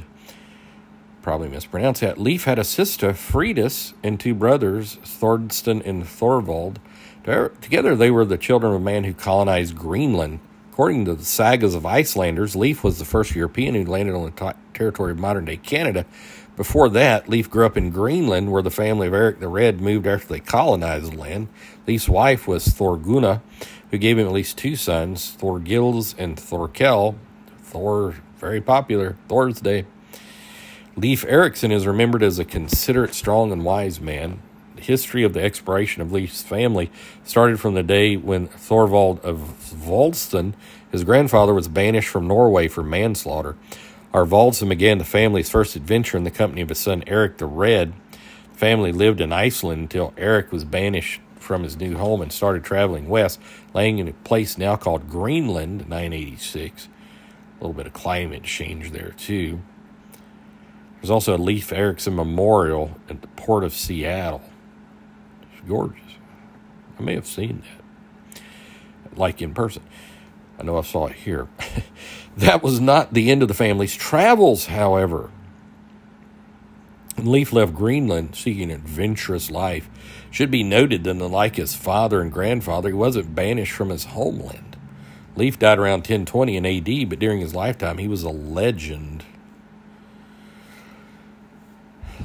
Probably 1.22 1.48
mispronounced 1.48 2.02
that. 2.02 2.18
Leif 2.18 2.44
had 2.44 2.60
a 2.60 2.64
sister, 2.64 3.14
Fridis, 3.14 3.94
and 4.04 4.20
two 4.20 4.36
brothers, 4.36 4.98
Thordston 5.02 5.84
and 5.84 6.04
Thorvald. 6.04 6.76
Together, 7.24 7.96
they 7.96 8.10
were 8.10 8.24
the 8.24 8.38
children 8.38 8.74
of 8.74 8.80
a 8.80 8.84
man 8.84 9.04
who 9.04 9.14
colonized 9.14 9.76
Greenland 9.76 10.40
According 10.74 11.04
to 11.04 11.14
the 11.14 11.24
sagas 11.24 11.76
of 11.76 11.86
Icelanders, 11.86 12.56
Leif 12.56 12.82
was 12.82 12.98
the 12.98 13.04
first 13.04 13.36
European 13.36 13.76
who 13.76 13.84
landed 13.84 14.16
on 14.16 14.24
the 14.24 14.30
t- 14.32 14.58
territory 14.72 15.12
of 15.12 15.20
modern 15.20 15.44
day 15.44 15.56
Canada. 15.56 16.04
Before 16.56 16.88
that, 16.88 17.28
Leif 17.28 17.48
grew 17.48 17.64
up 17.64 17.76
in 17.76 17.90
Greenland, 17.90 18.50
where 18.50 18.60
the 18.60 18.72
family 18.72 19.06
of 19.06 19.14
Eric 19.14 19.38
the 19.38 19.46
Red 19.46 19.80
moved 19.80 20.04
after 20.08 20.26
they 20.26 20.40
colonized 20.40 21.12
the 21.12 21.16
land. 21.16 21.46
Leif's 21.86 22.08
wife 22.08 22.48
was 22.48 22.66
Thorgunna, 22.66 23.40
who 23.92 23.98
gave 23.98 24.18
him 24.18 24.26
at 24.26 24.32
least 24.32 24.58
two 24.58 24.74
sons, 24.74 25.36
Thorgils 25.40 26.16
and 26.18 26.36
Thorkel. 26.36 27.14
Thor, 27.62 28.16
very 28.38 28.60
popular, 28.60 29.16
Thor's 29.28 29.60
Day. 29.60 29.86
Leif 30.96 31.24
Erikson 31.28 31.70
is 31.70 31.86
remembered 31.86 32.24
as 32.24 32.40
a 32.40 32.44
considerate, 32.44 33.14
strong, 33.14 33.52
and 33.52 33.64
wise 33.64 34.00
man. 34.00 34.42
History 34.84 35.22
of 35.22 35.32
the 35.32 35.42
exploration 35.42 36.02
of 36.02 36.12
Leif's 36.12 36.42
family 36.42 36.90
started 37.24 37.58
from 37.58 37.72
the 37.72 37.82
day 37.82 38.16
when 38.16 38.48
Thorvald 38.48 39.18
of 39.20 39.38
Voldston, 39.74 40.52
his 40.92 41.04
grandfather, 41.04 41.54
was 41.54 41.68
banished 41.68 42.08
from 42.08 42.28
Norway 42.28 42.68
for 42.68 42.82
manslaughter. 42.82 43.56
Our 44.12 44.26
began 44.26 44.98
the 44.98 45.04
family's 45.04 45.48
first 45.48 45.74
adventure 45.74 46.18
in 46.18 46.24
the 46.24 46.30
company 46.30 46.60
of 46.60 46.68
his 46.68 46.78
son 46.78 47.02
Eric 47.06 47.38
the 47.38 47.46
Red. 47.46 47.94
The 48.52 48.58
family 48.58 48.92
lived 48.92 49.20
in 49.20 49.32
Iceland 49.32 49.80
until 49.80 50.12
Eric 50.18 50.52
was 50.52 50.64
banished 50.64 51.20
from 51.38 51.62
his 51.62 51.76
new 51.76 51.96
home 51.96 52.20
and 52.20 52.32
started 52.32 52.62
traveling 52.62 53.08
west, 53.08 53.40
laying 53.72 53.98
in 53.98 54.06
a 54.06 54.12
place 54.12 54.58
now 54.58 54.76
called 54.76 55.08
Greenland, 55.08 55.88
986. 55.88 56.88
A 56.88 57.64
little 57.64 57.74
bit 57.74 57.86
of 57.86 57.92
climate 57.92 58.42
change 58.42 58.90
there, 58.90 59.14
too. 59.16 59.62
There's 61.00 61.10
also 61.10 61.36
a 61.36 61.38
Leif 61.38 61.72
Erikson 61.72 62.14
Memorial 62.14 62.98
at 63.08 63.20
the 63.20 63.28
Port 63.28 63.64
of 63.64 63.72
Seattle. 63.74 64.42
Gorgeous. 65.66 66.00
I 66.98 67.02
may 67.02 67.14
have 67.14 67.26
seen 67.26 67.62
that, 67.62 69.18
like 69.18 69.42
in 69.42 69.54
person. 69.54 69.82
I 70.58 70.62
know 70.62 70.78
I 70.78 70.82
saw 70.82 71.06
it 71.06 71.16
here. 71.16 71.48
that 72.36 72.62
was 72.62 72.80
not 72.80 73.12
the 73.12 73.30
end 73.30 73.42
of 73.42 73.48
the 73.48 73.54
family's 73.54 73.94
travels, 73.94 74.66
however. 74.66 75.30
Leif 77.16 77.52
left 77.52 77.74
Greenland 77.74 78.34
seeking 78.34 78.70
an 78.70 78.70
adventurous 78.70 79.50
life. 79.50 79.88
Should 80.30 80.50
be 80.50 80.62
noted 80.62 81.04
that, 81.04 81.10
unlike 81.10 81.56
his 81.56 81.74
father 81.74 82.20
and 82.20 82.32
grandfather, 82.32 82.88
he 82.88 82.94
wasn't 82.94 83.34
banished 83.34 83.72
from 83.72 83.90
his 83.90 84.04
homeland. 84.06 84.76
Leif 85.36 85.58
died 85.58 85.78
around 85.78 86.00
1020 86.00 86.56
in 86.56 86.66
AD, 86.66 87.08
but 87.08 87.18
during 87.18 87.40
his 87.40 87.54
lifetime, 87.54 87.98
he 87.98 88.08
was 88.08 88.22
a 88.22 88.30
legend 88.30 89.24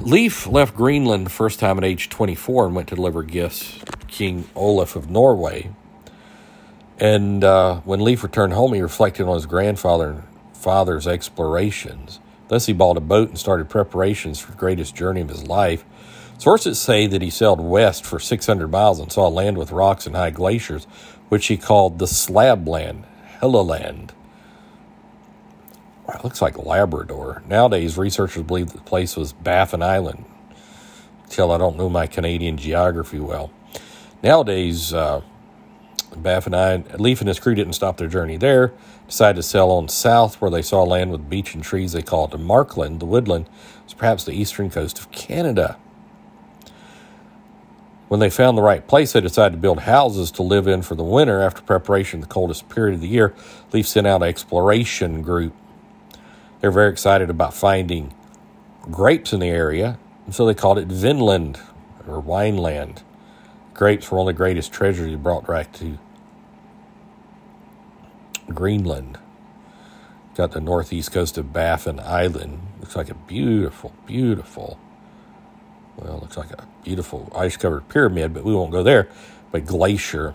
Leif 0.00 0.46
left 0.46 0.74
Greenland 0.74 1.26
the 1.26 1.30
first 1.30 1.60
time 1.60 1.76
at 1.76 1.84
age 1.84 2.08
24 2.08 2.66
and 2.66 2.74
went 2.74 2.88
to 2.88 2.94
deliver 2.94 3.22
gifts 3.22 3.78
to 3.80 4.06
King 4.06 4.48
Olaf 4.56 4.96
of 4.96 5.10
Norway. 5.10 5.70
And 6.98 7.44
uh, 7.44 7.80
when 7.80 8.00
Leif 8.00 8.22
returned 8.22 8.54
home, 8.54 8.72
he 8.72 8.80
reflected 8.80 9.26
on 9.26 9.34
his 9.34 9.44
grandfather 9.44 10.10
and 10.10 10.22
father's 10.54 11.06
explorations. 11.06 12.18
Thus, 12.48 12.64
he 12.64 12.72
bought 12.72 12.96
a 12.96 13.00
boat 13.00 13.28
and 13.28 13.38
started 13.38 13.68
preparations 13.68 14.40
for 14.40 14.52
the 14.52 14.56
greatest 14.56 14.94
journey 14.94 15.20
of 15.20 15.28
his 15.28 15.46
life. 15.46 15.84
Sources 16.38 16.80
say 16.80 17.06
that 17.06 17.20
he 17.20 17.28
sailed 17.28 17.60
west 17.60 18.04
for 18.04 18.18
600 18.18 18.68
miles 18.68 18.98
and 18.98 19.12
saw 19.12 19.28
land 19.28 19.58
with 19.58 19.70
rocks 19.70 20.06
and 20.06 20.16
high 20.16 20.30
glaciers, 20.30 20.84
which 21.28 21.48
he 21.48 21.58
called 21.58 21.98
the 21.98 22.06
Slab 22.06 22.66
Land, 22.66 23.04
It 26.14 26.24
looks 26.24 26.42
like 26.42 26.58
Labrador. 26.58 27.42
Nowadays, 27.48 27.96
researchers 27.96 28.42
believe 28.42 28.72
the 28.72 28.80
place 28.80 29.16
was 29.16 29.32
Baffin 29.32 29.82
Island. 29.82 30.24
Till 31.28 31.52
I 31.52 31.58
don't 31.58 31.76
know 31.76 31.88
my 31.88 32.06
Canadian 32.06 32.56
geography 32.56 33.20
well. 33.20 33.50
Nowadays, 34.22 34.92
uh, 34.92 35.22
Baffin 36.16 36.54
Island, 36.54 37.00
Leif 37.00 37.20
and 37.20 37.28
his 37.28 37.38
crew 37.38 37.54
didn't 37.54 37.74
stop 37.74 37.96
their 37.96 38.08
journey 38.08 38.36
there. 38.36 38.72
Decided 39.06 39.36
to 39.36 39.42
sail 39.42 39.70
on 39.70 39.88
south, 39.88 40.40
where 40.40 40.50
they 40.50 40.62
saw 40.62 40.82
land 40.82 41.12
with 41.12 41.30
beach 41.30 41.54
and 41.54 41.62
trees. 41.62 41.92
They 41.92 42.02
called 42.02 42.34
it 42.34 42.38
Markland. 42.38 43.00
The 43.00 43.06
woodland 43.06 43.48
is 43.86 43.94
perhaps 43.94 44.24
the 44.24 44.32
eastern 44.32 44.70
coast 44.70 44.98
of 44.98 45.10
Canada. 45.12 45.76
When 48.08 48.18
they 48.18 48.30
found 48.30 48.58
the 48.58 48.62
right 48.62 48.86
place, 48.86 49.12
they 49.12 49.20
decided 49.20 49.54
to 49.54 49.60
build 49.60 49.80
houses 49.80 50.32
to 50.32 50.42
live 50.42 50.66
in 50.66 50.82
for 50.82 50.96
the 50.96 51.04
winter. 51.04 51.42
After 51.42 51.62
preparation, 51.62 52.20
the 52.20 52.26
coldest 52.26 52.68
period 52.68 52.94
of 52.94 53.00
the 53.00 53.08
year, 53.08 53.34
Leif 53.72 53.86
sent 53.86 54.06
out 54.06 54.22
an 54.22 54.28
exploration 54.28 55.22
group 55.22 55.54
they're 56.60 56.70
very 56.70 56.90
excited 56.90 57.30
about 57.30 57.54
finding 57.54 58.14
grapes 58.90 59.32
in 59.32 59.40
the 59.40 59.48
area, 59.48 59.98
and 60.26 60.34
so 60.34 60.46
they 60.46 60.54
called 60.54 60.78
it 60.78 60.88
Vinland 60.88 61.58
or 62.06 62.22
Wineland. 62.22 63.02
Grapes 63.74 64.10
were 64.10 64.18
one 64.18 64.28
of 64.28 64.34
the 64.34 64.36
greatest 64.36 64.72
treasures 64.72 65.14
brought 65.16 65.46
back 65.46 65.72
to 65.74 65.98
Greenland. 68.48 69.18
Got 70.34 70.52
the 70.52 70.60
northeast 70.60 71.12
coast 71.12 71.38
of 71.38 71.52
Baffin 71.52 72.00
Island. 72.00 72.60
Looks 72.80 72.96
like 72.96 73.10
a 73.10 73.14
beautiful, 73.14 73.92
beautiful, 74.06 74.78
well, 75.96 76.18
looks 76.20 76.36
like 76.36 76.50
a 76.50 76.66
beautiful 76.84 77.32
ice 77.34 77.56
covered 77.56 77.88
pyramid, 77.88 78.32
but 78.34 78.44
we 78.44 78.54
won't 78.54 78.70
go 78.72 78.82
there. 78.82 79.08
But 79.50 79.66
glacier. 79.66 80.34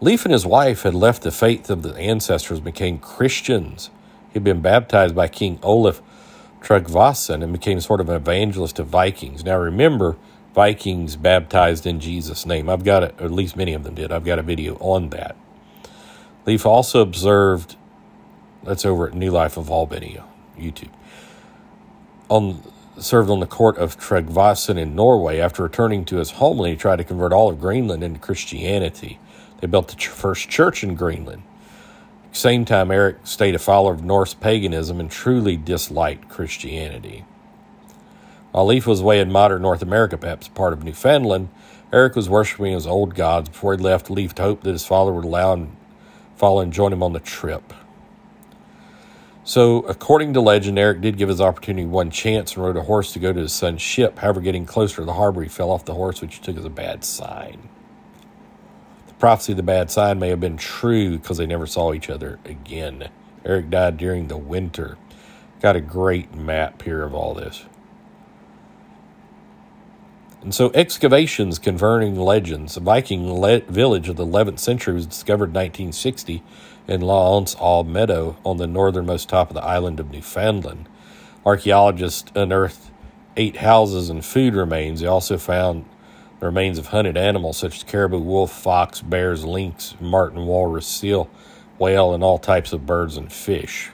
Leif 0.00 0.24
and 0.24 0.32
his 0.32 0.46
wife 0.46 0.82
had 0.82 0.94
left 0.94 1.22
the 1.22 1.30
faith 1.30 1.70
of 1.70 1.82
the 1.82 1.96
ancestors, 1.96 2.60
became 2.60 2.98
Christians. 2.98 3.90
He'd 4.34 4.44
been 4.44 4.60
baptized 4.60 5.14
by 5.14 5.28
King 5.28 5.60
Olaf 5.62 6.02
Tryggvason 6.60 7.42
and 7.42 7.52
became 7.52 7.80
sort 7.80 8.00
of 8.00 8.08
an 8.08 8.16
evangelist 8.16 8.78
of 8.80 8.88
Vikings. 8.88 9.44
Now 9.44 9.58
remember, 9.58 10.16
Vikings 10.54 11.16
baptized 11.16 11.86
in 11.86 12.00
Jesus' 12.00 12.44
name. 12.44 12.68
I've 12.68 12.84
got 12.84 13.04
it, 13.04 13.14
or 13.20 13.26
at 13.26 13.30
least 13.30 13.56
many 13.56 13.72
of 13.74 13.84
them 13.84 13.94
did. 13.94 14.12
I've 14.12 14.24
got 14.24 14.38
a 14.38 14.42
video 14.42 14.74
on 14.76 15.10
that. 15.10 15.36
Leif 16.46 16.66
also 16.66 17.00
observed, 17.00 17.76
that's 18.62 18.84
over 18.84 19.06
at 19.06 19.14
New 19.14 19.30
Life 19.30 19.56
of 19.56 19.70
Albany, 19.70 20.18
YouTube, 20.58 20.90
on 22.28 22.62
served 22.98 23.28
on 23.28 23.40
the 23.40 23.46
court 23.46 23.76
of 23.76 23.98
Tryggvason 23.98 24.78
in 24.78 24.94
Norway. 24.94 25.40
After 25.40 25.64
returning 25.64 26.04
to 26.06 26.16
his 26.16 26.32
homeland, 26.32 26.72
he 26.72 26.76
tried 26.76 26.96
to 26.96 27.04
convert 27.04 27.32
all 27.32 27.50
of 27.50 27.60
Greenland 27.60 28.04
into 28.04 28.20
Christianity. 28.20 29.18
They 29.60 29.66
built 29.66 29.88
the 29.88 29.96
first 29.96 30.48
church 30.48 30.84
in 30.84 30.94
Greenland. 30.94 31.42
Same 32.34 32.64
time, 32.64 32.90
Eric 32.90 33.18
stayed 33.22 33.54
a 33.54 33.60
follower 33.60 33.92
of 33.92 34.02
Norse 34.02 34.34
paganism 34.34 34.98
and 34.98 35.08
truly 35.08 35.56
disliked 35.56 36.28
Christianity. 36.28 37.24
While 38.50 38.66
Leif 38.66 38.88
was 38.88 39.00
away 39.00 39.20
in 39.20 39.30
modern 39.30 39.62
North 39.62 39.82
America, 39.82 40.18
perhaps 40.18 40.48
part 40.48 40.72
of 40.72 40.82
Newfoundland, 40.82 41.48
Eric 41.92 42.16
was 42.16 42.28
worshiping 42.28 42.72
his 42.72 42.88
old 42.88 43.14
gods. 43.14 43.50
Before 43.50 43.76
he 43.76 43.80
left, 43.80 44.10
Leif 44.10 44.36
hoped 44.36 44.64
that 44.64 44.72
his 44.72 44.84
father 44.84 45.12
would 45.12 45.24
allow 45.24 45.52
him 45.52 45.76
follow 46.34 46.60
and 46.60 46.72
join 46.72 46.92
him 46.92 47.04
on 47.04 47.12
the 47.12 47.20
trip. 47.20 47.72
So, 49.44 49.82
according 49.82 50.32
to 50.32 50.40
legend, 50.40 50.76
Eric 50.76 51.02
did 51.02 51.16
give 51.16 51.28
his 51.28 51.40
opportunity 51.40 51.86
one 51.86 52.10
chance 52.10 52.56
and 52.56 52.64
rode 52.64 52.76
a 52.76 52.82
horse 52.82 53.12
to 53.12 53.20
go 53.20 53.32
to 53.32 53.42
his 53.42 53.52
son's 53.52 53.80
ship. 53.80 54.18
However, 54.18 54.40
getting 54.40 54.66
closer 54.66 54.96
to 54.96 55.04
the 55.04 55.12
harbor, 55.12 55.44
he 55.44 55.48
fell 55.48 55.70
off 55.70 55.84
the 55.84 55.94
horse, 55.94 56.20
which 56.20 56.34
he 56.34 56.42
took 56.42 56.56
as 56.56 56.64
a 56.64 56.70
bad 56.70 57.04
sign 57.04 57.68
prophecy 59.24 59.54
of 59.54 59.56
the 59.56 59.62
bad 59.62 59.90
sign 59.90 60.18
may 60.18 60.28
have 60.28 60.38
been 60.38 60.58
true 60.58 61.16
because 61.16 61.38
they 61.38 61.46
never 61.46 61.66
saw 61.66 61.94
each 61.94 62.10
other 62.10 62.38
again. 62.44 63.08
Eric 63.42 63.70
died 63.70 63.96
during 63.96 64.28
the 64.28 64.36
winter. 64.36 64.98
Got 65.62 65.76
a 65.76 65.80
great 65.80 66.34
map 66.34 66.82
here 66.82 67.02
of 67.02 67.14
all 67.14 67.32
this. 67.32 67.64
And 70.42 70.54
so, 70.54 70.70
excavations 70.74 71.58
confirming 71.58 72.16
legends. 72.16 72.76
A 72.76 72.80
Viking 72.80 73.40
le- 73.40 73.60
village 73.60 74.10
of 74.10 74.16
the 74.16 74.26
11th 74.26 74.58
century 74.58 74.92
was 74.92 75.06
discovered 75.06 75.48
in 75.48 75.54
1960 75.54 76.42
in 76.86 77.00
L'Anse 77.00 77.56
aux 77.58 77.82
Meadow 77.82 78.36
on 78.44 78.58
the 78.58 78.66
northernmost 78.66 79.30
top 79.30 79.48
of 79.48 79.54
the 79.54 79.64
island 79.64 80.00
of 80.00 80.10
Newfoundland. 80.10 80.86
Archaeologists 81.46 82.30
unearthed 82.34 82.90
eight 83.38 83.56
houses 83.56 84.10
and 84.10 84.22
food 84.22 84.54
remains. 84.54 85.00
They 85.00 85.06
also 85.06 85.38
found 85.38 85.86
the 86.44 86.48
remains 86.48 86.76
of 86.76 86.88
hunted 86.88 87.16
animals 87.16 87.56
such 87.56 87.78
as 87.78 87.82
caribou, 87.84 88.18
wolf, 88.18 88.52
fox, 88.52 89.00
bears, 89.00 89.46
lynx, 89.46 89.94
marten, 89.98 90.44
walrus, 90.44 90.86
seal, 90.86 91.30
whale, 91.78 92.12
and 92.12 92.22
all 92.22 92.38
types 92.38 92.74
of 92.74 92.84
birds 92.84 93.16
and 93.16 93.32
fish. 93.32 93.90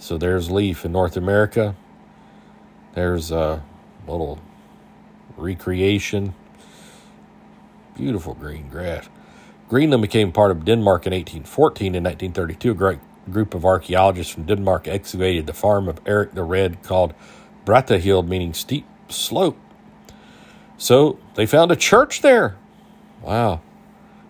So 0.00 0.18
there's 0.18 0.50
Leif 0.50 0.84
in 0.84 0.90
North 0.90 1.16
America. 1.16 1.76
There's 2.94 3.30
a 3.30 3.62
little 4.08 4.40
recreation. 5.36 6.34
Beautiful 7.96 8.34
green 8.34 8.68
grass. 8.68 9.08
Greenland 9.68 10.02
became 10.02 10.32
part 10.32 10.50
of 10.50 10.64
Denmark 10.64 11.06
in 11.06 11.12
1814. 11.12 11.94
In 11.94 12.02
1932, 12.02 12.72
a 12.72 12.74
great 12.74 12.98
group 13.30 13.54
of 13.54 13.64
archaeologists 13.64 14.34
from 14.34 14.42
Denmark 14.42 14.88
excavated 14.88 15.46
the 15.46 15.52
farm 15.52 15.88
of 15.88 16.00
Eric 16.04 16.34
the 16.34 16.42
Red 16.42 16.82
called 16.82 17.14
Brattahlid, 17.64 18.26
meaning 18.26 18.52
steep 18.54 18.86
slope. 19.08 19.56
So 20.82 21.16
they 21.36 21.46
found 21.46 21.70
a 21.70 21.76
church 21.76 22.22
there. 22.22 22.56
Wow. 23.20 23.60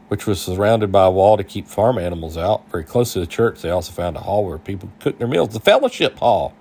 Which 0.09 0.27
was 0.27 0.39
surrounded 0.39 0.93
by 0.93 1.07
a 1.07 1.11
wall 1.11 1.39
to 1.39 1.45
keep 1.45 1.67
farm 1.67 1.97
animals 1.97 2.37
out. 2.37 2.71
Very 2.71 2.85
close 2.85 3.15
to 3.15 3.21
the 3.21 3.27
church, 3.27 3.63
they 3.63 3.71
also 3.71 3.91
found 3.91 4.19
a 4.19 4.21
hall 4.21 4.45
where 4.45 4.59
people 4.59 4.91
cooked 5.01 5.19
their 5.19 5.27
meals, 5.27 5.55
the 5.55 5.61
fellowship 5.61 6.19
hall, 6.19 6.55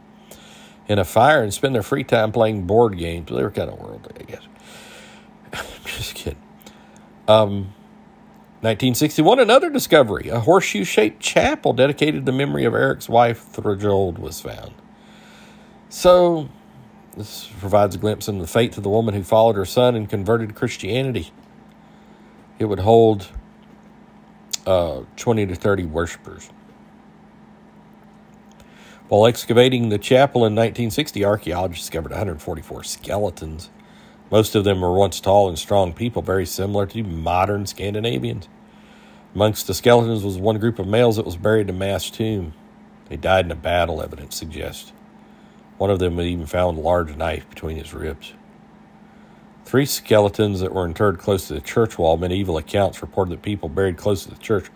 in 0.88 0.98
a 0.98 1.04
fire 1.04 1.44
and 1.44 1.54
spend 1.54 1.76
their 1.76 1.84
free 1.84 2.06
time 2.06 2.32
playing 2.32 2.66
board 2.66 2.98
games. 2.98 3.30
They 3.30 3.44
were 3.44 3.52
kind 3.52 3.70
of 3.70 3.80
worldly, 3.80 4.14
I 4.18 4.24
guess. 4.24 4.48
Just 5.84 6.16
kidding. 6.16 6.42
Um, 7.28 7.74
1961, 8.62 9.40
another 9.40 9.70
discovery. 9.70 10.30
A 10.30 10.40
horseshoe 10.40 10.86
shaped 10.86 11.22
chapel 11.22 11.74
dedicated 11.74 12.26
to 12.26 12.32
the 12.32 12.38
memory 12.38 12.64
of 12.64 12.74
Eric's 12.74 13.10
wife, 13.10 13.52
Thrajold, 13.52 14.20
was 14.20 14.40
found. 14.40 14.72
So, 15.90 16.48
this 17.18 17.50
provides 17.60 17.96
a 17.96 17.98
glimpse 17.98 18.28
into 18.28 18.42
the 18.42 18.48
fate 18.48 18.78
of 18.78 18.84
the 18.84 18.90
woman 18.90 19.14
who 19.14 19.24
followed 19.24 19.56
her 19.56 19.66
son 19.66 19.96
and 19.96 20.10
converted 20.10 20.50
to 20.50 20.56
Christianity. 20.56 21.32
It 22.58 22.66
would 22.66 22.80
hold 22.80 23.30
uh, 24.66 25.02
20 25.18 25.48
to 25.48 25.56
30 25.56 25.86
worshippers. 25.86 26.50
While 29.10 29.26
excavating 29.26 29.90
the 29.90 29.98
chapel 29.98 30.46
in 30.46 30.54
1960, 30.54 31.26
archaeologists 31.26 31.86
discovered 31.86 32.12
144 32.12 32.84
skeletons. 32.84 33.70
Most 34.32 34.56
of 34.56 34.64
them 34.64 34.80
were 34.80 34.94
once 34.94 35.20
tall 35.20 35.50
and 35.50 35.60
strong 35.60 35.92
people, 35.92 36.22
very 36.22 36.46
similar 36.46 36.86
to 36.86 37.04
modern 37.04 37.66
Scandinavians. 37.66 38.48
Amongst 39.36 39.68
the 39.68 39.74
skeletons 39.74 40.24
was 40.24 40.38
one 40.38 40.60
group 40.60 40.80
of 40.80 40.88
males 40.88 41.18
that 41.18 41.26
was 41.26 41.36
buried 41.36 41.70
in 41.70 41.76
a 41.76 41.78
mass 41.78 42.10
tomb. 42.10 42.54
They 43.10 43.18
died 43.18 43.46
in 43.46 43.52
a 43.52 43.56
battle, 43.56 44.02
evidence 44.02 44.38
suggests. 44.38 44.94
One 45.82 45.90
of 45.90 45.98
them 45.98 46.18
had 46.18 46.28
even 46.28 46.46
found 46.46 46.78
a 46.78 46.82
large 46.82 47.16
knife 47.16 47.50
between 47.50 47.76
his 47.76 47.92
ribs. 47.92 48.34
Three 49.66 49.88
skeletons 49.88 50.60
that 50.60 50.76
were 50.76 50.86
interred 50.86 51.18
close 51.18 51.48
to 51.48 51.56
the 51.56 51.60
church 51.60 51.98
wall. 51.98 52.18
Medieval 52.18 52.60
accounts 52.60 53.02
reported 53.02 53.32
that 53.32 53.42
people 53.42 53.68
buried 53.68 53.98
close 53.98 54.22
to 54.26 54.30
the 54.30 54.38
church 54.38 54.70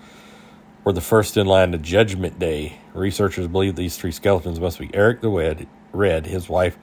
were 0.83 0.93
the 0.93 1.01
first 1.01 1.37
in 1.37 1.45
line 1.45 1.73
to 1.73 1.77
Judgment 1.77 2.39
Day. 2.39 2.79
Researchers 2.95 3.47
believe 3.47 3.75
these 3.75 3.95
three 3.97 4.11
skeletons 4.11 4.59
must 4.59 4.79
be 4.79 4.89
Eric 4.95 5.21
the 5.21 5.29
Red, 5.29 5.67
Red 5.93 6.25
his 6.25 6.49
wife 6.49 6.75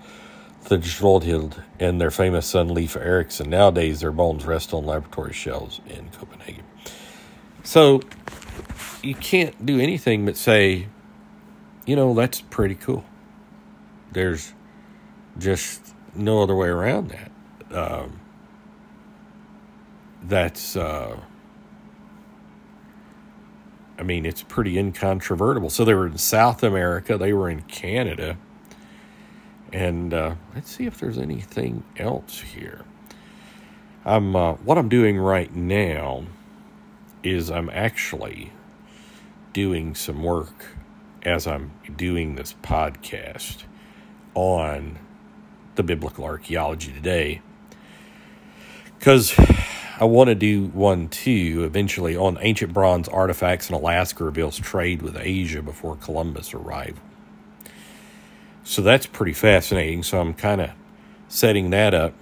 Thjodhild, 0.66 1.60
and 1.80 2.00
their 2.00 2.12
famous 2.12 2.46
son 2.46 2.68
Leif 2.68 2.94
Erikson. 2.94 3.50
Nowadays, 3.50 4.02
their 4.02 4.12
bones 4.12 4.46
rest 4.46 4.72
on 4.72 4.86
laboratory 4.86 5.32
shelves 5.32 5.80
in 5.88 6.10
Copenhagen. 6.10 6.62
So 7.64 8.02
you 9.02 9.16
can't 9.16 9.66
do 9.66 9.80
anything 9.80 10.24
but 10.24 10.36
say, 10.36 10.86
you 11.86 11.96
know, 11.96 12.14
that's 12.14 12.40
pretty 12.40 12.76
cool. 12.76 13.04
There's 14.12 14.52
just 15.38 15.94
no 16.14 16.42
other 16.42 16.54
way 16.54 16.68
around 16.68 17.10
that. 17.10 17.32
Um, 17.76 18.20
that's, 20.22 20.76
uh, 20.76 21.18
I 23.98 24.02
mean, 24.02 24.26
it's 24.26 24.42
pretty 24.42 24.78
incontrovertible. 24.78 25.70
So 25.70 25.84
they 25.84 25.94
were 25.94 26.06
in 26.06 26.18
South 26.18 26.62
America, 26.62 27.16
they 27.16 27.32
were 27.32 27.48
in 27.48 27.62
Canada. 27.62 28.36
And 29.72 30.12
uh, 30.12 30.34
let's 30.54 30.70
see 30.70 30.84
if 30.84 30.98
there's 31.00 31.18
anything 31.18 31.82
else 31.96 32.40
here. 32.40 32.84
I'm 34.04 34.36
uh, 34.36 34.54
what 34.54 34.76
I'm 34.78 34.88
doing 34.88 35.16
right 35.16 35.54
now 35.54 36.24
is 37.22 37.50
I'm 37.50 37.70
actually 37.70 38.52
doing 39.52 39.94
some 39.94 40.22
work 40.22 40.76
as 41.22 41.46
I'm 41.46 41.72
doing 41.96 42.34
this 42.34 42.54
podcast 42.62 43.64
on 44.34 44.98
the 45.74 45.82
biblical 45.82 46.24
archaeology 46.24 46.92
today 46.92 47.40
because 48.98 49.34
I 49.98 50.04
want 50.04 50.28
to 50.28 50.36
do 50.36 50.66
one 50.66 51.08
too 51.08 51.64
eventually 51.64 52.16
on 52.16 52.38
ancient 52.40 52.72
bronze 52.72 53.08
artifacts 53.08 53.68
in 53.68 53.74
Alaska 53.74 54.22
reveals 54.22 54.58
trade 54.58 55.02
with 55.02 55.16
Asia 55.16 55.60
before 55.60 55.96
Columbus 55.96 56.54
arrived. 56.54 57.00
So 58.62 58.80
that's 58.80 59.06
pretty 59.06 59.32
fascinating. 59.32 60.04
So 60.04 60.20
I'm 60.20 60.34
kind 60.34 60.60
of 60.60 60.70
setting 61.28 61.70
that 61.70 61.94
up. 61.94 62.14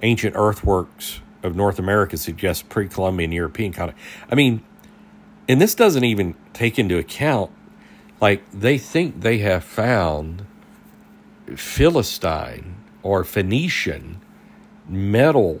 Ancient 0.00 0.34
earthworks 0.34 1.20
of 1.42 1.54
North 1.54 1.78
America 1.78 2.16
suggest 2.16 2.70
pre 2.70 2.88
Columbian 2.88 3.32
European 3.32 3.72
contact. 3.72 3.98
I 4.30 4.34
mean, 4.34 4.62
and 5.46 5.60
this 5.60 5.74
doesn't 5.74 6.04
even 6.04 6.36
take 6.54 6.78
into 6.78 6.96
account, 6.96 7.50
like, 8.20 8.42
they 8.50 8.78
think 8.78 9.20
they 9.20 9.38
have 9.38 9.62
found 9.62 10.46
Philistine 11.56 12.76
or 13.02 13.24
Phoenician 13.24 14.20
metal 14.88 15.60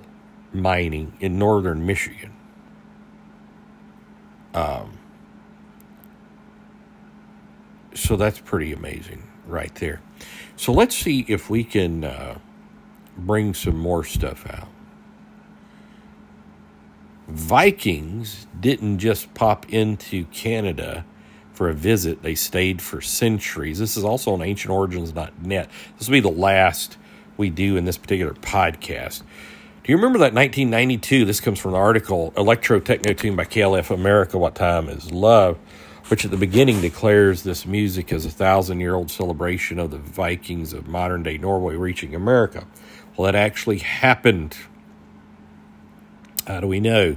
mining 0.52 1.12
in 1.20 1.38
northern 1.38 1.86
Michigan. 1.86 2.32
Um, 4.54 4.98
so 7.94 8.16
that's 8.16 8.40
pretty 8.40 8.72
amazing 8.72 9.22
right 9.46 9.74
there. 9.76 10.00
So 10.56 10.72
let's 10.72 10.96
see 10.96 11.24
if 11.28 11.48
we 11.48 11.64
can 11.64 12.04
uh, 12.04 12.38
bring 13.16 13.54
some 13.54 13.76
more 13.76 14.04
stuff 14.04 14.46
out. 14.46 14.68
Vikings 17.28 18.48
didn't 18.58 18.98
just 18.98 19.32
pop 19.34 19.72
into 19.72 20.24
Canada 20.26 21.04
for 21.60 21.68
a 21.68 21.74
visit, 21.74 22.22
they 22.22 22.34
stayed 22.34 22.80
for 22.80 23.02
centuries. 23.02 23.78
This 23.78 23.98
is 23.98 24.02
also 24.02 24.32
on 24.32 24.38
ancientorigins.net. 24.38 25.68
This 25.98 26.08
will 26.08 26.12
be 26.12 26.20
the 26.20 26.30
last 26.30 26.96
we 27.36 27.50
do 27.50 27.76
in 27.76 27.84
this 27.84 27.98
particular 27.98 28.32
podcast. 28.32 29.18
Do 29.84 29.92
you 29.92 29.96
remember 29.96 30.20
that 30.20 30.32
1992? 30.32 31.26
This 31.26 31.38
comes 31.38 31.58
from 31.58 31.74
an 31.74 31.78
article, 31.78 32.32
Electro 32.34 32.80
Techno 32.80 33.12
Tune 33.12 33.36
by 33.36 33.44
KLF 33.44 33.90
America, 33.90 34.38
What 34.38 34.54
Time 34.54 34.88
is 34.88 35.12
Love, 35.12 35.58
which 36.08 36.24
at 36.24 36.30
the 36.30 36.38
beginning 36.38 36.80
declares 36.80 37.42
this 37.42 37.66
music 37.66 38.10
as 38.10 38.24
a 38.24 38.30
thousand 38.30 38.80
year 38.80 38.94
old 38.94 39.10
celebration 39.10 39.78
of 39.78 39.90
the 39.90 39.98
Vikings 39.98 40.72
of 40.72 40.88
modern 40.88 41.22
day 41.22 41.36
Norway 41.36 41.76
reaching 41.76 42.14
America. 42.14 42.66
Well, 43.18 43.26
that 43.26 43.34
actually 43.34 43.80
happened 43.80 44.56
how 46.46 46.60
do 46.60 46.66
we 46.66 46.80
know? 46.80 47.16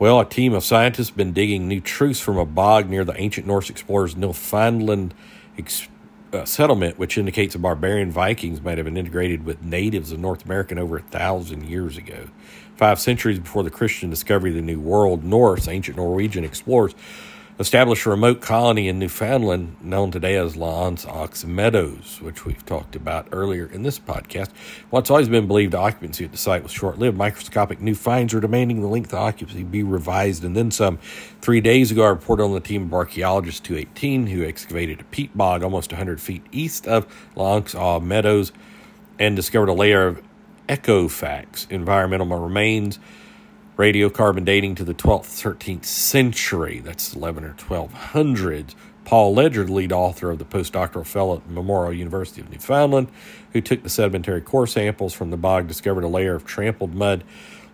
Well, 0.00 0.20
a 0.20 0.24
team 0.24 0.54
of 0.54 0.64
scientists 0.64 1.08
have 1.08 1.16
been 1.16 1.32
digging 1.32 1.66
new 1.66 1.80
truths 1.80 2.20
from 2.20 2.38
a 2.38 2.44
bog 2.44 2.88
near 2.88 3.04
the 3.04 3.20
ancient 3.20 3.48
Norse 3.48 3.68
explorers' 3.68 4.14
Newfoundland 4.14 5.12
ex- 5.58 5.88
uh, 6.32 6.44
settlement, 6.44 7.00
which 7.00 7.18
indicates 7.18 7.54
the 7.54 7.58
barbarian 7.58 8.12
Vikings 8.12 8.60
might 8.60 8.78
have 8.78 8.84
been 8.84 8.96
integrated 8.96 9.44
with 9.44 9.60
natives 9.60 10.12
of 10.12 10.20
North 10.20 10.44
America 10.44 10.78
over 10.78 10.98
a 10.98 11.02
thousand 11.02 11.64
years 11.64 11.96
ago. 11.96 12.28
Five 12.76 13.00
centuries 13.00 13.40
before 13.40 13.64
the 13.64 13.72
Christian 13.72 14.08
discovery 14.08 14.50
of 14.50 14.56
the 14.56 14.62
New 14.62 14.78
World, 14.78 15.24
Norse, 15.24 15.66
ancient 15.66 15.96
Norwegian 15.96 16.44
explorers, 16.44 16.94
established 17.58 18.06
a 18.06 18.10
remote 18.10 18.40
colony 18.40 18.86
in 18.86 19.00
Newfoundland 19.00 19.76
known 19.82 20.12
today 20.12 20.36
as 20.36 20.56
L'Anse 20.56 21.04
aux 21.04 21.44
Meadows, 21.44 22.20
which 22.22 22.44
we've 22.44 22.64
talked 22.64 22.94
about 22.94 23.26
earlier 23.32 23.66
in 23.66 23.82
this 23.82 23.98
podcast. 23.98 24.50
While 24.90 25.00
it's 25.00 25.10
always 25.10 25.28
been 25.28 25.48
believed 25.48 25.74
occupancy 25.74 26.24
at 26.24 26.30
the 26.30 26.38
site 26.38 26.62
was 26.62 26.70
short 26.70 26.98
lived, 26.98 27.16
microscopic 27.16 27.80
new 27.80 27.96
finds 27.96 28.32
are 28.32 28.40
demanding 28.40 28.80
the 28.80 28.86
length 28.86 29.12
of 29.12 29.18
occupancy 29.18 29.64
be 29.64 29.82
revised 29.82 30.44
and 30.44 30.56
then 30.56 30.70
some. 30.70 30.98
Three 31.40 31.60
days 31.60 31.90
ago, 31.90 32.04
I 32.04 32.10
reported 32.10 32.44
on 32.44 32.52
the 32.52 32.60
team 32.60 32.84
of 32.84 32.94
archaeologists 32.94 33.60
218 33.60 34.28
who 34.28 34.44
excavated 34.44 35.00
a 35.00 35.04
peat 35.04 35.36
bog 35.36 35.64
almost 35.64 35.90
100 35.90 36.20
feet 36.20 36.44
east 36.52 36.86
of 36.86 37.12
L'Anse 37.34 37.74
aux 37.74 37.98
Meadows 37.98 38.52
and 39.18 39.34
discovered 39.34 39.68
a 39.68 39.74
layer 39.74 40.06
of 40.06 40.22
ecofacts, 40.68 41.68
environmental 41.70 42.26
remains 42.38 43.00
radiocarbon 43.78 44.44
dating 44.44 44.74
to 44.74 44.84
the 44.84 44.92
12th, 44.92 45.26
13th 45.26 45.84
century. 45.84 46.80
That's 46.80 47.14
11 47.14 47.44
or 47.44 47.54
1200s. 47.54 48.74
Paul 49.04 49.32
Ledger, 49.32 49.66
lead 49.66 49.92
author 49.92 50.32
of 50.32 50.38
the 50.38 50.44
postdoctoral 50.44 51.06
fellow 51.06 51.36
at 51.36 51.48
Memorial 51.48 51.94
University 51.94 52.40
of 52.40 52.50
Newfoundland, 52.50 53.08
who 53.52 53.60
took 53.60 53.82
the 53.82 53.88
sedimentary 53.88 54.42
core 54.42 54.66
samples 54.66 55.14
from 55.14 55.30
the 55.30 55.36
bog, 55.36 55.68
discovered 55.68 56.04
a 56.04 56.08
layer 56.08 56.34
of 56.34 56.44
trampled 56.44 56.94
mud 56.94 57.24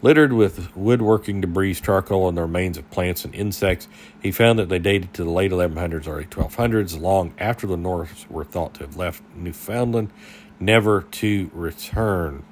littered 0.02 0.34
with 0.34 0.76
woodworking 0.76 1.40
debris, 1.40 1.74
charcoal, 1.76 2.28
and 2.28 2.36
the 2.36 2.42
remains 2.42 2.76
of 2.76 2.88
plants 2.90 3.24
and 3.24 3.34
insects. 3.34 3.88
He 4.22 4.30
found 4.30 4.58
that 4.58 4.68
they 4.68 4.78
dated 4.78 5.14
to 5.14 5.24
the 5.24 5.30
late 5.30 5.50
1100s, 5.50 6.06
early 6.06 6.26
1200s, 6.26 7.00
long 7.00 7.32
after 7.38 7.66
the 7.66 7.78
Norse 7.78 8.26
were 8.28 8.44
thought 8.44 8.74
to 8.74 8.80
have 8.80 8.98
left 8.98 9.22
Newfoundland, 9.34 10.12
never 10.60 11.00
to 11.00 11.50
return. 11.54 12.44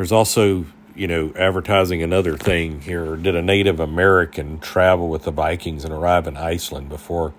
There's 0.00 0.12
also, 0.12 0.64
you 0.94 1.06
know, 1.06 1.30
advertising 1.36 2.02
another 2.02 2.34
thing 2.34 2.80
here. 2.80 3.16
Did 3.16 3.36
a 3.36 3.42
Native 3.42 3.80
American 3.80 4.58
travel 4.58 5.10
with 5.10 5.24
the 5.24 5.30
Vikings 5.30 5.84
and 5.84 5.92
arrive 5.92 6.26
in 6.26 6.38
Iceland 6.38 6.88
before 6.88 7.34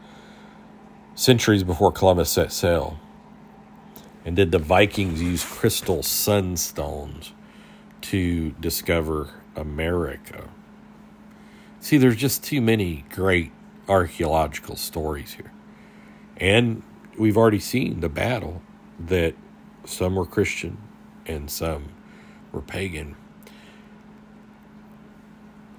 centuries 1.16 1.64
before 1.64 1.92
Columbus 1.92 2.30
set 2.30 2.52
sail? 2.52 3.00
And 4.24 4.36
did 4.36 4.52
the 4.52 4.60
Vikings 4.60 5.24
use 5.24 5.44
crystal 5.44 6.04
sunstones 6.04 7.32
to 8.02 8.52
discover 8.52 9.32
America? 9.56 10.48
See, 11.80 11.98
there's 11.98 12.16
just 12.16 12.44
too 12.44 12.62
many 12.62 13.06
great 13.10 13.52
archaeological 13.90 14.76
stories 14.76 15.34
here. 15.34 15.52
And 16.38 16.84
we've 17.18 17.38
already 17.38 17.60
seen 17.60 18.02
the 18.02 18.10
battle 18.10 18.62
that 19.00 19.34
some 19.84 20.16
were 20.16 20.28
Christian 20.28 20.78
and 21.26 21.50
some 21.50 21.90
were 22.52 22.62
pagan. 22.62 23.16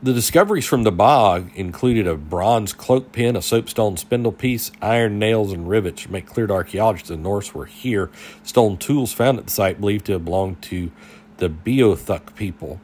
The 0.02 0.12
discoveries 0.12 0.66
from 0.66 0.82
the 0.82 0.90
bog 0.90 1.52
included 1.54 2.08
a 2.08 2.16
bronze 2.16 2.72
cloak 2.72 3.12
pin, 3.12 3.36
a 3.36 3.42
soapstone 3.42 3.96
spindle 3.96 4.32
piece, 4.32 4.72
iron 4.82 5.20
nails, 5.20 5.52
and 5.52 5.68
rivets, 5.68 6.08
make 6.08 6.26
clear 6.26 6.48
to 6.48 6.54
archaeologists 6.54 7.08
the 7.08 7.16
Norse 7.16 7.54
were 7.54 7.66
here. 7.66 8.10
Stone 8.42 8.78
tools 8.78 9.12
found 9.12 9.38
at 9.38 9.44
the 9.44 9.52
site 9.52 9.80
believed 9.80 10.06
to 10.06 10.12
have 10.14 10.24
belonged 10.24 10.60
to 10.62 10.90
the 11.36 11.48
Beothuk 11.48 12.34
people, 12.34 12.80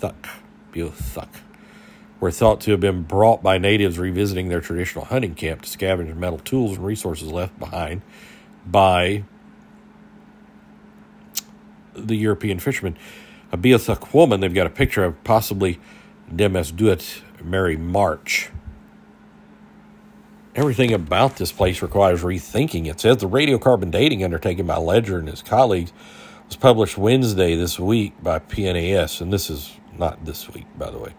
Thuk, 0.00 0.28
Beothuk, 0.72 1.28
were 2.18 2.32
thought 2.32 2.60
to 2.62 2.72
have 2.72 2.80
been 2.80 3.04
brought 3.04 3.44
by 3.44 3.56
natives 3.56 3.96
revisiting 3.96 4.48
their 4.48 4.60
traditional 4.60 5.04
hunting 5.04 5.36
camp 5.36 5.62
to 5.62 5.78
scavenge 5.78 6.16
metal 6.16 6.40
tools 6.40 6.76
and 6.76 6.84
resources 6.84 7.30
left 7.30 7.56
behind 7.60 8.02
by 8.66 9.22
the 12.06 12.16
European 12.16 12.58
fishermen. 12.58 12.96
A 13.52 13.58
Beothuk 13.58 14.14
woman, 14.14 14.40
they've 14.40 14.54
got 14.54 14.66
a 14.66 14.70
picture 14.70 15.04
of 15.04 15.22
possibly 15.24 15.78
Demasduit 16.32 17.22
Mary 17.42 17.76
March. 17.76 18.50
Everything 20.54 20.92
about 20.92 21.36
this 21.36 21.52
place 21.52 21.82
requires 21.82 22.22
rethinking. 22.22 22.86
It 22.86 23.00
says 23.00 23.18
the 23.18 23.28
radiocarbon 23.28 23.90
dating 23.90 24.24
undertaken 24.24 24.66
by 24.66 24.76
Ledger 24.76 25.18
and 25.18 25.28
his 25.28 25.42
colleagues 25.42 25.92
was 26.46 26.56
published 26.56 26.98
Wednesday 26.98 27.54
this 27.54 27.78
week 27.78 28.12
by 28.22 28.40
PNAS, 28.40 29.20
and 29.20 29.32
this 29.32 29.48
is 29.48 29.76
not 29.96 30.24
this 30.24 30.48
week, 30.50 30.66
by 30.76 30.90
the 30.90 30.98
way. 30.98 31.14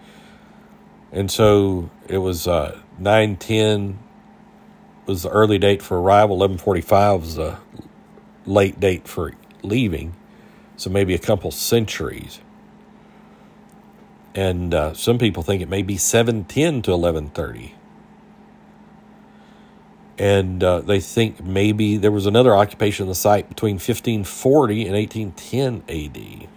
And 1.11 1.31
so 1.31 1.89
it 2.07 2.17
was 2.19 2.47
uh, 2.47 2.79
910 2.99 3.99
was 5.05 5.23
the 5.23 5.29
early 5.29 5.57
date 5.57 5.81
for 5.81 5.99
arrival, 5.99 6.37
1145 6.37 7.21
was 7.21 7.35
the 7.35 7.57
late 8.45 8.79
date 8.79 9.07
for 9.07 9.33
leaving, 9.63 10.15
so 10.81 10.89
maybe 10.89 11.13
a 11.13 11.19
couple 11.19 11.51
centuries. 11.51 12.39
And 14.33 14.73
uh, 14.73 14.93
some 14.93 15.17
people 15.17 15.43
think 15.43 15.61
it 15.61 15.69
may 15.69 15.81
be 15.81 15.97
710 15.97 16.81
to 16.83 16.91
1130 16.91 17.75
and 20.21 20.63
uh, 20.63 20.81
they 20.81 20.99
think 20.99 21.43
maybe 21.43 21.97
there 21.97 22.11
was 22.11 22.27
another 22.27 22.55
occupation 22.55 23.05
of 23.05 23.07
the 23.07 23.15
site 23.15 23.49
between 23.49 23.75
1540 23.75 24.85
and 24.85 24.93
1810 24.93 25.83
AD. 25.89 26.47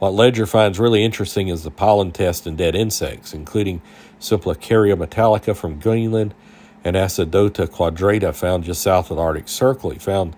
What 0.00 0.14
Ledger 0.14 0.46
finds 0.46 0.80
really 0.80 1.04
interesting 1.04 1.46
is 1.46 1.62
the 1.62 1.70
pollen 1.70 2.10
test 2.10 2.48
in 2.48 2.56
dead 2.56 2.74
insects, 2.74 3.32
including 3.32 3.82
Simplocaria 4.18 4.96
metallica 4.96 5.56
from 5.56 5.78
Greenland 5.78 6.34
and 6.82 6.96
Acidota 6.96 7.68
quadrata 7.68 8.34
found 8.34 8.64
just 8.64 8.82
south 8.82 9.12
of 9.12 9.18
the 9.18 9.22
Arctic 9.22 9.46
Circle. 9.46 9.90
He 9.90 10.00
found 10.00 10.34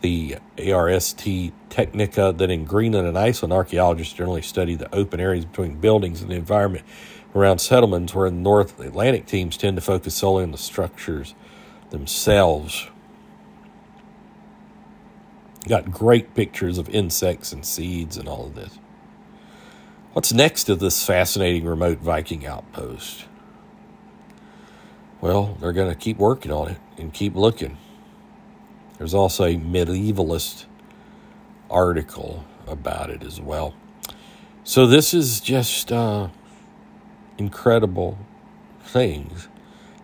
the 0.00 0.38
Ars 0.72 1.14
Technica 1.14 2.34
that 2.36 2.50
in 2.50 2.64
Greenland 2.64 3.06
and 3.06 3.18
Iceland, 3.18 3.52
archaeologists 3.52 4.14
generally 4.14 4.42
study 4.42 4.74
the 4.74 4.92
open 4.94 5.20
areas 5.20 5.44
between 5.44 5.76
buildings 5.76 6.22
and 6.22 6.30
the 6.30 6.36
environment 6.36 6.84
around 7.34 7.58
settlements, 7.58 8.14
where 8.14 8.30
the 8.30 8.36
North 8.36 8.80
Atlantic 8.80 9.26
teams 9.26 9.56
tend 9.56 9.76
to 9.76 9.80
focus 9.80 10.14
solely 10.14 10.44
on 10.44 10.52
the 10.52 10.58
structures 10.58 11.34
themselves. 11.90 12.88
Got 15.66 15.90
great 15.90 16.34
pictures 16.34 16.78
of 16.78 16.88
insects 16.88 17.52
and 17.52 17.66
seeds 17.66 18.16
and 18.16 18.28
all 18.28 18.46
of 18.46 18.54
this. 18.54 18.78
What's 20.14 20.32
next 20.32 20.64
to 20.64 20.74
this 20.74 21.04
fascinating 21.04 21.66
remote 21.66 21.98
Viking 21.98 22.46
outpost? 22.46 23.26
Well, 25.20 25.56
they're 25.60 25.72
going 25.72 25.90
to 25.90 25.96
keep 25.96 26.16
working 26.16 26.50
on 26.50 26.68
it 26.68 26.78
and 26.96 27.12
keep 27.12 27.34
looking. 27.34 27.76
There's 28.98 29.14
also 29.14 29.44
a 29.44 29.56
medievalist 29.56 30.66
article 31.70 32.44
about 32.66 33.10
it 33.10 33.22
as 33.22 33.40
well. 33.40 33.74
So 34.64 34.86
this 34.86 35.14
is 35.14 35.40
just 35.40 35.92
uh, 35.92 36.28
incredible 37.38 38.18
things. 38.82 39.48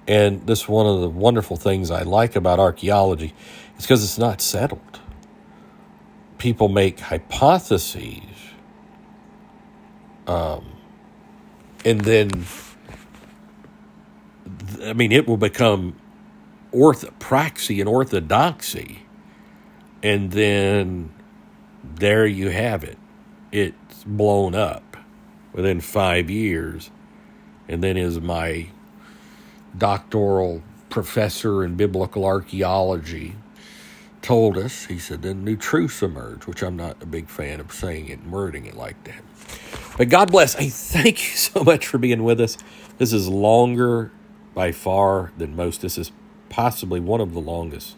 And 0.07 0.47
this 0.47 0.69
one 0.69 0.87
of 0.87 1.01
the 1.01 1.09
wonderful 1.09 1.57
things 1.57 1.91
I 1.91 2.03
like 2.03 2.37
about 2.37 2.59
archaeology 2.61 3.35
is 3.77 3.85
because 3.85 4.05
it's 4.05 4.19
not 4.19 4.41
settled. 4.41 5.01
People 6.39 6.69
make 6.69 7.01
hypotheses, 7.01 8.21
um, 10.27 10.65
and 11.85 12.01
then, 12.03 12.31
I 14.83 14.93
mean, 14.93 15.13
it 15.13 15.27
will 15.27 15.39
become 15.39 15.97
orthopraxy 16.75 17.81
and 17.81 17.89
orthodoxy, 17.89 19.05
and 20.03 20.33
then 20.33 21.13
there 21.85 22.27
you 22.27 22.51
have 22.51 22.85
it. 22.85 22.99
It's 23.53 24.05
blown 24.05 24.55
up 24.55 24.97
within 25.53 25.81
five 25.81 26.31
years 26.31 26.91
and 27.69 27.83
then 27.83 27.97
as 27.97 28.21
my 28.21 28.69
doctoral 29.77 30.63
professor 30.91 31.65
in 31.65 31.77
biblical 31.77 32.25
archaeology 32.25 33.37
told 34.23 34.59
us, 34.59 34.87
he 34.87 34.99
said, 34.99 35.23
then 35.23 35.45
new 35.45 35.57
truths 35.57 36.03
emerge, 36.03 36.47
which 36.47 36.63
I'm 36.63 36.77
not 36.77 37.03
a 37.03 37.07
big 37.07 37.29
fan 37.29 37.61
of 37.61 37.73
saying 37.73 38.09
it 38.09 38.21
and 38.21 38.33
wording 38.33 38.67
it 38.67 38.77
like 38.77 39.03
that. 39.05 39.23
But 39.99 40.09
God 40.09 40.33
bless. 40.33 40.57
I 40.57 40.69
thank 40.69 41.23
you 41.23 41.37
so 41.37 41.65
much 41.65 41.87
for 41.87 41.99
being 41.99 42.25
with 42.25 42.41
us. 42.41 42.59
This 42.99 43.13
is 43.13 43.29
longer 43.29 44.13
by 44.55 44.73
far 44.73 45.33
than 45.39 45.57
most. 45.57 45.83
This 45.83 45.99
is 45.99 46.13
possibly 46.55 47.01
one 47.01 47.21
of 47.21 47.35
the 47.35 47.41
longest 47.41 47.97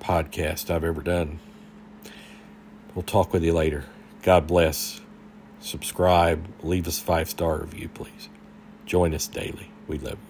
podcasts 0.00 0.70
I've 0.70 0.84
ever 0.84 1.02
done. 1.02 1.38
We'll 2.94 3.02
talk 3.02 3.34
with 3.34 3.44
you 3.44 3.52
later. 3.52 3.84
God 4.22 4.46
bless 4.46 5.02
subscribe, 5.60 6.46
leave 6.64 6.88
us 6.88 6.98
a 6.98 7.02
five 7.02 7.28
star 7.28 7.58
review, 7.58 7.90
please. 7.90 8.30
Join 8.86 9.14
us 9.14 9.28
daily. 9.28 9.70
We 9.86 9.98
love 9.98 10.16